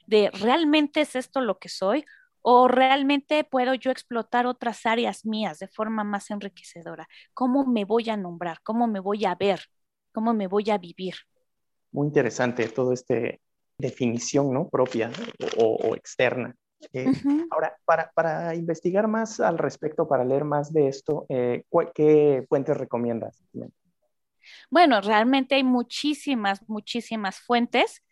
de 0.08 0.32
realmente 0.32 1.02
es 1.02 1.16
esto 1.16 1.42
lo 1.42 1.60
que 1.60 1.70
soy 1.70 2.06
o 2.48 2.68
realmente 2.68 3.44
puedo 3.44 3.74
yo 3.74 3.90
explotar 3.90 4.46
otras 4.46 4.86
áreas 4.86 5.26
mías 5.26 5.58
de 5.58 5.68
forma 5.68 6.04
más 6.04 6.30
enriquecedora. 6.30 7.08
¿Cómo 7.34 7.66
me 7.66 7.86
voy 7.86 8.12
a 8.12 8.18
nombrar? 8.18 8.60
¿Cómo 8.62 8.86
me 8.86 9.00
voy 9.00 9.26
a 9.26 9.34
ver? 9.34 9.62
¿Cómo 10.14 10.32
me 10.36 10.46
voy 10.46 10.70
a 10.70 10.78
vivir? 10.78 11.16
Muy 11.92 12.06
interesante 12.06 12.68
todo 12.68 12.94
este 12.94 13.42
definición 13.80 14.54
¿no? 14.54 14.70
propia 14.70 15.12
o, 15.58 15.96
externa. 15.96 16.56
Eh, 16.94 17.12
ahora, 17.50 17.76
para, 17.84 18.12
para, 18.14 18.54
investigar 18.54 19.08
más 19.08 19.40
al 19.40 19.58
respecto, 19.58 20.08
para 20.08 20.24
leer 20.24 20.44
más 20.44 20.72
de 20.72 20.88
esto, 20.88 21.26
eh, 21.30 21.64
¿qué 21.96 22.46
fuentes 22.48 22.78
recomiendas? 22.78 23.44
Bueno, 24.70 25.02
realmente 25.02 25.56
hay 25.56 25.64
muchísimas, 25.64 26.62
muchísimas 26.70 27.40
fuentes. 27.40 28.04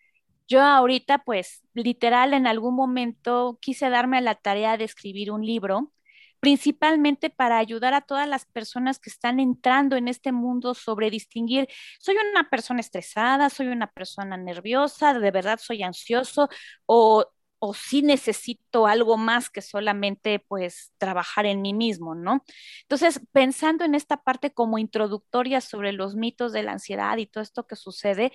Yo 0.48 0.62
ahorita, 0.62 1.20
pues, 1.24 1.64
literal, 1.74 2.34
en 2.34 2.48
algún 2.48 2.76
momento 2.76 3.58
quise 3.62 3.90
darme 3.90 4.18
a 4.18 4.22
la 4.22 4.36
tarea 4.36 4.78
de 4.78 4.84
escribir 4.86 5.32
un 5.32 5.46
libro 5.46 5.92
principalmente 6.40 7.30
para 7.30 7.58
ayudar 7.58 7.94
a 7.94 8.02
todas 8.02 8.28
las 8.28 8.46
personas 8.46 9.00
que 9.00 9.10
están 9.10 9.40
entrando 9.40 9.96
en 9.96 10.10
este 10.10 10.34
mundo 10.34 10.74
sobre 10.74 11.10
distinguir, 11.10 11.70
soy 12.00 12.16
una 12.32 12.50
persona 12.50 12.82
estresada, 12.82 13.50
soy 13.50 13.68
una 13.68 13.88
persona 13.92 14.36
nerviosa, 14.36 15.14
de 15.18 15.32
verdad 15.32 15.58
soy 15.62 15.84
ansioso 15.84 16.50
o 16.86 17.26
o 17.66 17.74
sí 17.74 18.02
necesito 18.02 18.88
algo 18.88 19.16
más 19.16 19.50
que 19.50 19.62
solamente 19.62 20.38
pues 20.40 20.92
trabajar 20.98 21.46
en 21.46 21.62
mí 21.62 21.74
mismo, 21.74 22.14
¿no? 22.14 22.44
Entonces, 22.82 23.22
pensando 23.32 23.86
en 23.86 23.96
esta 23.96 24.18
parte 24.22 24.52
como 24.54 24.78
introductoria 24.80 25.62
sobre 25.62 25.94
los 25.94 26.14
mitos 26.16 26.52
de 26.52 26.64
la 26.64 26.74
ansiedad 26.74 27.16
y 27.18 27.26
todo 27.26 27.42
esto 27.42 27.66
que 27.66 27.78
sucede, 27.78 28.34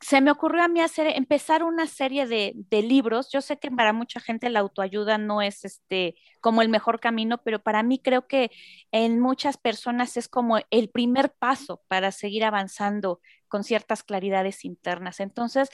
se 0.00 0.20
me 0.20 0.30
ocurrió 0.30 0.62
a 0.62 0.68
mí 0.68 0.80
hacer, 0.80 1.06
empezar 1.16 1.62
una 1.62 1.86
serie 1.86 2.26
de, 2.26 2.54
libros. 2.82 3.30
Yo 3.32 3.40
sé 3.40 3.58
que 3.58 3.70
para 3.70 3.92
mucha 3.92 4.20
gente 4.20 4.50
la 4.50 4.60
autoayuda 4.60 5.18
no 5.18 5.42
es 5.42 5.64
este 5.64 6.16
como 6.40 6.62
el 6.62 6.68
mejor 6.68 7.00
camino, 7.00 7.38
pero 7.42 7.62
para 7.62 7.82
mí 7.82 7.98
creo 7.98 8.26
que 8.26 8.50
en 8.92 9.20
muchas 9.20 9.56
personas 9.56 10.16
es 10.16 10.28
como 10.28 10.58
el 10.70 10.90
primer 10.90 11.32
paso 11.32 11.82
para 11.88 12.12
seguir 12.12 12.44
avanzando 12.44 13.20
con 13.48 13.64
ciertas 13.64 14.02
claridades 14.02 14.64
internas. 14.64 15.20
Entonces, 15.20 15.70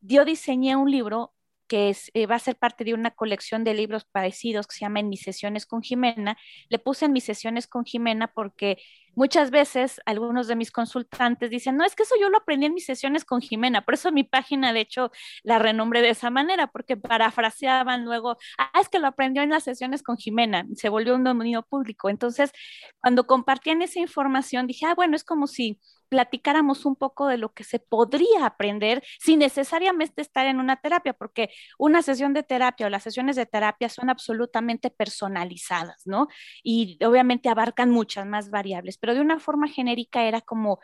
yo 0.00 0.24
diseñé 0.24 0.76
un 0.76 0.90
libro 0.90 1.34
que 1.66 1.96
eh, 2.12 2.26
va 2.26 2.34
a 2.34 2.38
ser 2.38 2.56
parte 2.56 2.84
de 2.84 2.92
una 2.92 3.12
colección 3.12 3.64
de 3.64 3.72
libros 3.72 4.04
parecidos 4.04 4.66
que 4.66 4.74
se 4.74 4.80
llama 4.80 5.00
En 5.00 5.08
mis 5.08 5.22
sesiones 5.22 5.64
con 5.64 5.82
Jimena. 5.82 6.36
Le 6.68 6.78
puse 6.78 7.06
en 7.06 7.12
mis 7.12 7.24
sesiones 7.24 7.66
con 7.66 7.84
Jimena 7.84 8.32
porque 8.34 8.76
muchas 9.14 9.50
veces 9.50 10.00
algunos 10.06 10.46
de 10.48 10.56
mis 10.56 10.70
consultantes 10.70 11.50
dicen, 11.50 11.76
no, 11.76 11.84
es 11.84 11.94
que 11.94 12.04
eso 12.04 12.14
yo 12.20 12.28
lo 12.28 12.38
aprendí 12.38 12.66
en 12.66 12.74
mis 12.74 12.86
sesiones 12.86 13.24
con 13.24 13.40
Jimena. 13.40 13.82
Por 13.84 13.94
eso 13.94 14.12
mi 14.12 14.24
página, 14.24 14.72
de 14.72 14.80
hecho, 14.80 15.10
la 15.42 15.58
renombré 15.58 16.02
de 16.02 16.10
esa 16.10 16.30
manera, 16.30 16.66
porque 16.68 16.96
parafraseaban 16.96 18.04
luego, 18.04 18.38
ah, 18.58 18.70
es 18.80 18.88
que 18.88 18.98
lo 18.98 19.06
aprendió 19.06 19.42
en 19.42 19.50
las 19.50 19.64
sesiones 19.64 20.02
con 20.02 20.16
Jimena. 20.16 20.66
Se 20.76 20.88
volvió 20.88 21.14
un 21.14 21.24
dominio 21.24 21.62
público. 21.62 22.08
Entonces, 22.08 22.52
cuando 23.00 23.26
compartían 23.26 23.82
esa 23.82 24.00
información, 24.00 24.66
dije, 24.66 24.86
ah, 24.86 24.94
bueno, 24.94 25.16
es 25.16 25.24
como 25.24 25.46
si 25.46 25.78
platicáramos 26.12 26.84
un 26.84 26.94
poco 26.94 27.26
de 27.26 27.38
lo 27.38 27.54
que 27.54 27.64
se 27.64 27.78
podría 27.78 28.44
aprender 28.44 29.02
sin 29.18 29.38
necesariamente 29.38 30.20
estar 30.20 30.46
en 30.46 30.60
una 30.60 30.76
terapia, 30.76 31.14
porque 31.14 31.48
una 31.78 32.02
sesión 32.02 32.34
de 32.34 32.42
terapia 32.42 32.86
o 32.86 32.90
las 32.90 33.02
sesiones 33.02 33.34
de 33.34 33.46
terapia 33.46 33.88
son 33.88 34.10
absolutamente 34.10 34.90
personalizadas, 34.90 36.02
¿no? 36.04 36.28
Y 36.62 37.02
obviamente 37.02 37.48
abarcan 37.48 37.90
muchas 37.90 38.26
más 38.26 38.50
variables, 38.50 38.98
pero 38.98 39.14
de 39.14 39.22
una 39.22 39.40
forma 39.40 39.68
genérica 39.68 40.24
era 40.24 40.42
como 40.42 40.80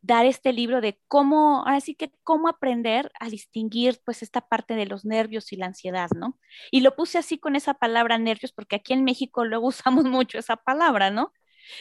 dar 0.00 0.26
este 0.26 0.52
libro 0.52 0.80
de 0.80 0.98
cómo, 1.06 1.64
así 1.64 1.94
que 1.94 2.10
cómo 2.24 2.48
aprender 2.48 3.12
a 3.20 3.28
distinguir 3.28 4.00
pues 4.04 4.24
esta 4.24 4.40
parte 4.40 4.74
de 4.74 4.86
los 4.86 5.04
nervios 5.04 5.52
y 5.52 5.56
la 5.56 5.66
ansiedad, 5.66 6.08
¿no? 6.16 6.40
Y 6.72 6.80
lo 6.80 6.96
puse 6.96 7.18
así 7.18 7.38
con 7.38 7.54
esa 7.54 7.74
palabra 7.74 8.18
nervios 8.18 8.50
porque 8.50 8.74
aquí 8.74 8.94
en 8.94 9.04
México 9.04 9.44
luego 9.44 9.68
usamos 9.68 10.06
mucho 10.06 10.38
esa 10.38 10.56
palabra, 10.56 11.10
¿no? 11.12 11.32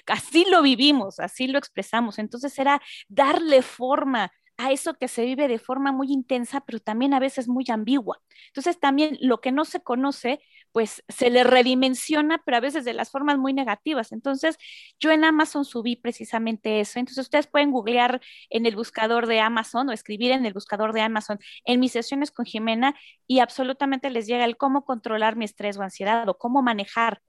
Así 0.07 0.45
lo 0.49 0.61
vivimos, 0.61 1.19
así 1.19 1.47
lo 1.47 1.57
expresamos. 1.57 2.19
Entonces 2.19 2.57
era 2.59 2.81
darle 3.09 3.61
forma 3.61 4.31
a 4.61 4.71
eso 4.71 4.93
que 4.93 5.07
se 5.07 5.25
vive 5.25 5.47
de 5.47 5.57
forma 5.59 5.91
muy 5.91 6.11
intensa, 6.11 6.61
pero 6.61 6.79
también 6.79 7.13
a 7.13 7.19
veces 7.19 7.47
muy 7.47 7.65
ambigua. 7.69 8.21
Entonces 8.47 8.79
también 8.79 9.17
lo 9.19 9.41
que 9.41 9.51
no 9.51 9.65
se 9.65 9.81
conoce, 9.81 10.39
pues 10.71 11.03
se 11.09 11.31
le 11.31 11.43
redimensiona, 11.43 12.41
pero 12.45 12.57
a 12.57 12.59
veces 12.59 12.85
de 12.85 12.93
las 12.93 13.09
formas 13.09 13.39
muy 13.39 13.53
negativas. 13.53 14.11
Entonces 14.11 14.57
yo 14.99 15.11
en 15.11 15.23
Amazon 15.23 15.65
subí 15.65 15.95
precisamente 15.95 16.79
eso. 16.79 16.99
Entonces 16.99 17.23
ustedes 17.25 17.47
pueden 17.47 17.71
googlear 17.71 18.21
en 18.49 18.65
el 18.67 18.75
buscador 18.75 19.25
de 19.25 19.39
Amazon 19.39 19.89
o 19.89 19.93
escribir 19.93 20.31
en 20.31 20.45
el 20.45 20.53
buscador 20.53 20.93
de 20.93 21.01
Amazon 21.01 21.39
en 21.65 21.79
mis 21.79 21.93
sesiones 21.93 22.29
con 22.31 22.45
Jimena 22.45 22.95
y 23.27 23.39
absolutamente 23.39 24.09
les 24.11 24.27
llega 24.27 24.45
el 24.45 24.57
cómo 24.57 24.85
controlar 24.85 25.35
mi 25.35 25.45
estrés 25.45 25.77
o 25.77 25.81
ansiedad 25.81 26.29
o 26.29 26.37
cómo 26.37 26.61
manejar 26.61 27.21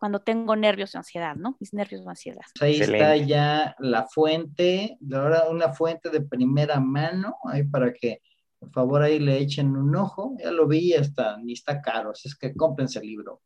cuando 0.00 0.20
tengo 0.20 0.56
nervios 0.56 0.94
o 0.94 0.98
ansiedad, 0.98 1.36
¿no? 1.36 1.58
Mis 1.60 1.74
nervios 1.74 2.04
o 2.06 2.08
ansiedad. 2.08 2.40
Ahí 2.60 2.80
está 2.80 3.16
ya 3.16 3.76
la 3.78 4.06
fuente, 4.06 4.96
ahora 5.12 5.48
una 5.50 5.74
fuente 5.74 6.08
de 6.08 6.22
primera 6.22 6.80
mano, 6.80 7.36
ahí 7.44 7.64
para 7.64 7.92
que 7.92 8.22
por 8.58 8.72
favor 8.72 9.02
ahí 9.02 9.18
le 9.18 9.38
echen 9.38 9.76
un 9.76 9.94
ojo, 9.94 10.36
ya 10.42 10.52
lo 10.52 10.66
vi, 10.66 10.94
hasta 10.94 11.36
ni 11.36 11.52
está 11.52 11.82
caro, 11.82 12.10
así 12.10 12.28
es 12.28 12.34
que 12.34 12.54
cómprense 12.54 12.98
el 12.98 13.06
libro. 13.06 13.42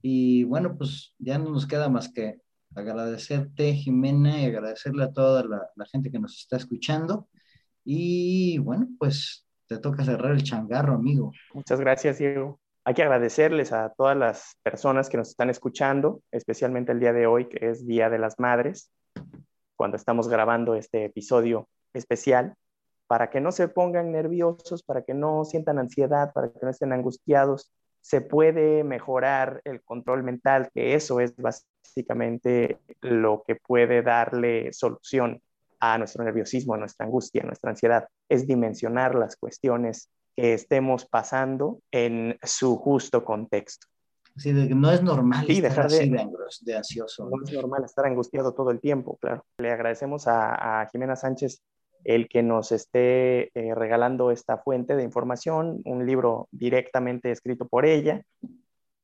Y 0.00 0.44
bueno, 0.44 0.76
pues 0.78 1.12
ya 1.18 1.38
no 1.38 1.50
nos 1.50 1.66
queda 1.66 1.88
más 1.88 2.12
que 2.12 2.38
agradecerte, 2.76 3.74
Jimena, 3.74 4.40
y 4.40 4.44
agradecerle 4.44 5.02
a 5.02 5.12
toda 5.12 5.44
la, 5.44 5.70
la 5.74 5.86
gente 5.86 6.12
que 6.12 6.20
nos 6.20 6.38
está 6.38 6.56
escuchando. 6.56 7.28
Y 7.84 8.58
bueno, 8.58 8.88
pues 8.96 9.44
te 9.66 9.78
toca 9.78 10.04
cerrar 10.04 10.32
el 10.32 10.44
changarro, 10.44 10.94
amigo. 10.94 11.32
Muchas 11.52 11.80
gracias, 11.80 12.18
Diego. 12.18 12.59
Hay 12.84 12.94
que 12.94 13.02
agradecerles 13.02 13.72
a 13.72 13.90
todas 13.90 14.16
las 14.16 14.56
personas 14.62 15.10
que 15.10 15.18
nos 15.18 15.28
están 15.28 15.50
escuchando, 15.50 16.22
especialmente 16.30 16.92
el 16.92 17.00
día 17.00 17.12
de 17.12 17.26
hoy, 17.26 17.46
que 17.46 17.68
es 17.68 17.86
Día 17.86 18.08
de 18.08 18.18
las 18.18 18.38
Madres, 18.38 18.90
cuando 19.76 19.98
estamos 19.98 20.28
grabando 20.28 20.74
este 20.74 21.04
episodio 21.04 21.68
especial, 21.92 22.54
para 23.06 23.28
que 23.28 23.40
no 23.40 23.52
se 23.52 23.68
pongan 23.68 24.12
nerviosos, 24.12 24.82
para 24.82 25.02
que 25.02 25.12
no 25.12 25.44
sientan 25.44 25.78
ansiedad, 25.78 26.32
para 26.32 26.50
que 26.50 26.58
no 26.62 26.70
estén 26.70 26.92
angustiados. 26.92 27.70
Se 28.00 28.22
puede 28.22 28.82
mejorar 28.82 29.60
el 29.64 29.82
control 29.82 30.22
mental, 30.22 30.70
que 30.72 30.94
eso 30.94 31.20
es 31.20 31.34
básicamente 31.36 32.78
lo 33.02 33.42
que 33.46 33.56
puede 33.56 34.00
darle 34.00 34.72
solución 34.72 35.42
a 35.80 35.98
nuestro 35.98 36.24
nerviosismo, 36.24 36.74
a 36.74 36.78
nuestra 36.78 37.04
angustia, 37.04 37.42
a 37.42 37.46
nuestra 37.46 37.70
ansiedad, 37.70 38.08
es 38.28 38.46
dimensionar 38.46 39.14
las 39.14 39.36
cuestiones 39.36 40.08
que 40.40 40.54
estemos 40.54 41.04
pasando 41.04 41.80
en 41.90 42.38
su 42.42 42.76
justo 42.76 43.24
contexto. 43.24 43.86
Sí, 44.36 44.52
no 44.52 44.90
es 44.90 45.02
normal 45.02 45.44
estar 45.50 45.86
así 45.86 46.08
de, 46.08 46.76
ansioso. 46.76 47.28
No 47.28 47.42
es 47.44 47.52
normal 47.52 47.84
estar 47.84 48.06
angustiado 48.06 48.54
todo 48.54 48.70
el 48.70 48.80
tiempo, 48.80 49.18
claro. 49.20 49.44
Le 49.58 49.70
agradecemos 49.70 50.26
a, 50.26 50.88
Jimena 50.90 51.16
Sánchez 51.16 51.62
el 52.04 52.28
que 52.28 52.42
nos 52.42 52.72
esté 52.72 53.50
eh, 53.54 53.74
regalando 53.74 54.30
esta 54.30 54.56
fuente 54.56 54.96
de 54.96 55.02
información, 55.02 55.82
un 55.84 56.06
libro 56.06 56.48
directamente 56.50 57.30
escrito 57.30 57.68
por 57.68 57.84
ella. 57.84 58.22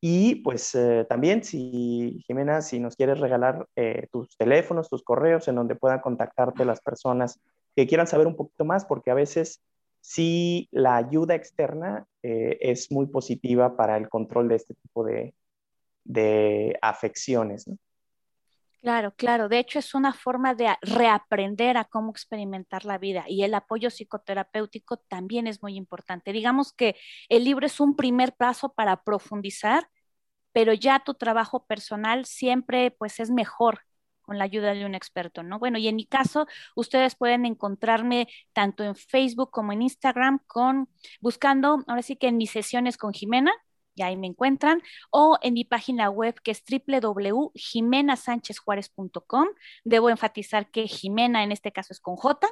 Y 0.01 0.37
pues 0.37 0.75
eh, 0.75 1.05
también, 1.07 1.45
si 1.45 2.23
Jimena, 2.27 2.63
si 2.63 2.81
nos 2.81 2.97
quieres 2.97 3.21
regalar 3.21 3.67
eh, 3.77 4.07
tus 4.11 4.35
teléfonos, 4.39 4.89
tus 4.89 5.03
correos, 5.03 5.49
en 5.49 5.57
donde 5.57 5.75
puedan 5.75 6.01
contactarte 6.01 6.65
las 6.65 6.81
personas 6.81 7.39
que 7.75 7.87
quieran 7.87 8.07
saber 8.07 8.27
un 8.27 8.37
poquito 8.37 8.65
más, 8.65 8.87
porque 8.87 9.11
a 9.11 9.15
veces 9.15 9.61
sí 10.07 10.69
la 10.71 10.97
ayuda 10.97 11.35
externa 11.35 12.07
eh, 12.23 12.59
es 12.61 12.93
muy 12.93 13.07
positiva 13.07 13.77
para 13.77 13.97
el 13.97 14.09
control 14.09 14.49
de 14.49 14.55
este 14.55 14.75
tipo 14.75 15.05
de, 15.05 15.35
afecciones. 16.81 17.69
Claro, 18.81 19.13
claro. 19.17 19.49
De 19.49 19.59
hecho, 19.59 19.81
es 19.81 19.97
una 19.97 20.13
forma 20.13 20.55
de 20.55 20.69
reaprender 20.81 21.77
a 21.77 21.87
cómo 21.87 22.13
experimentar 22.13 22.85
la 22.85 22.99
vida 22.99 23.25
y 23.27 23.43
el 23.43 23.53
apoyo 23.55 23.91
psicoterapéutico 23.91 24.97
también 24.97 25.49
es 25.49 25.61
muy 25.61 25.75
importante. 25.75 26.33
Digamos 26.33 26.73
que 26.73 26.95
el 27.29 27.43
libro 27.43 27.67
es 27.67 27.81
un 27.81 27.97
primer 27.97 28.33
paso 28.33 28.73
para 28.75 29.03
profundizar, 29.03 29.89
pero 30.53 30.73
ya 30.73 31.01
tu 31.01 31.15
trabajo 31.15 31.67
personal 31.67 32.27
siempre 32.27 32.93
pues 32.93 33.19
es 33.19 33.33
mejor 33.33 33.81
con 34.27 34.39
la 34.39 34.45
ayuda 34.45 34.75
de 34.75 34.85
un 34.85 34.95
experto, 34.95 35.43
¿no? 35.43 35.59
Bueno, 35.59 35.79
y 35.79 35.89
en 35.89 35.97
mi 35.97 36.05
caso, 36.05 36.47
ustedes 36.75 37.15
pueden 37.15 37.47
encontrarme 37.47 38.29
tanto 38.53 38.85
en 38.85 38.95
Facebook 38.97 39.51
como 39.51 39.73
en 39.73 39.81
Instagram 39.83 40.41
con 40.47 40.91
buscando, 41.21 41.83
ahora 41.87 42.03
sí 42.03 42.17
que 42.17 42.27
en 42.29 42.37
mis 42.37 42.51
sesiones 42.51 42.99
con 42.99 43.15
Jimena, 43.15 43.53
y 43.95 44.03
ahí 44.03 44.17
me 44.17 44.27
encuentran, 44.27 44.83
o 45.11 45.39
en 45.43 45.55
mi 45.55 45.65
página 45.65 46.11
web 46.11 46.35
que 46.43 46.51
es 46.51 46.63
www.jimenasanchezjuárez.com. 46.69 49.49
Debo 49.85 50.11
enfatizar 50.11 50.71
que 50.71 50.87
Jimena 50.87 51.43
en 51.43 51.53
este 51.53 51.73
caso 51.73 51.95
es 51.95 52.01
con 52.01 52.17
J. 52.17 52.47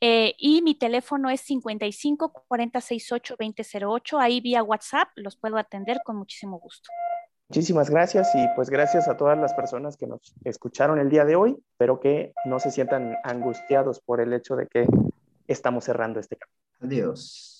Eh, 0.00 0.34
y 0.38 0.62
mi 0.62 0.76
teléfono 0.76 1.28
es 1.30 1.40
55 1.42 2.32
40 2.48 2.80
68 2.80 3.36
2008. 3.38 4.18
Ahí 4.18 4.40
vía 4.40 4.62
WhatsApp 4.62 5.08
los 5.16 5.36
puedo 5.36 5.58
atender 5.58 6.00
con 6.04 6.16
muchísimo 6.16 6.58
gusto. 6.58 6.88
Muchísimas 7.48 7.88
gracias 7.88 8.34
y 8.34 8.46
pues 8.54 8.68
gracias 8.68 9.08
a 9.08 9.16
todas 9.16 9.38
las 9.38 9.54
personas 9.54 9.96
que 9.96 10.06
nos 10.06 10.34
escucharon 10.44 10.98
el 10.98 11.08
día 11.08 11.24
de 11.24 11.34
hoy. 11.34 11.56
Espero 11.70 11.98
que 11.98 12.34
no 12.44 12.60
se 12.60 12.70
sientan 12.70 13.16
angustiados 13.24 14.00
por 14.00 14.20
el 14.20 14.34
hecho 14.34 14.54
de 14.54 14.66
que 14.66 14.86
estamos 15.46 15.84
cerrando 15.84 16.20
este 16.20 16.36
camino. 16.36 16.58
Adiós. 16.80 17.57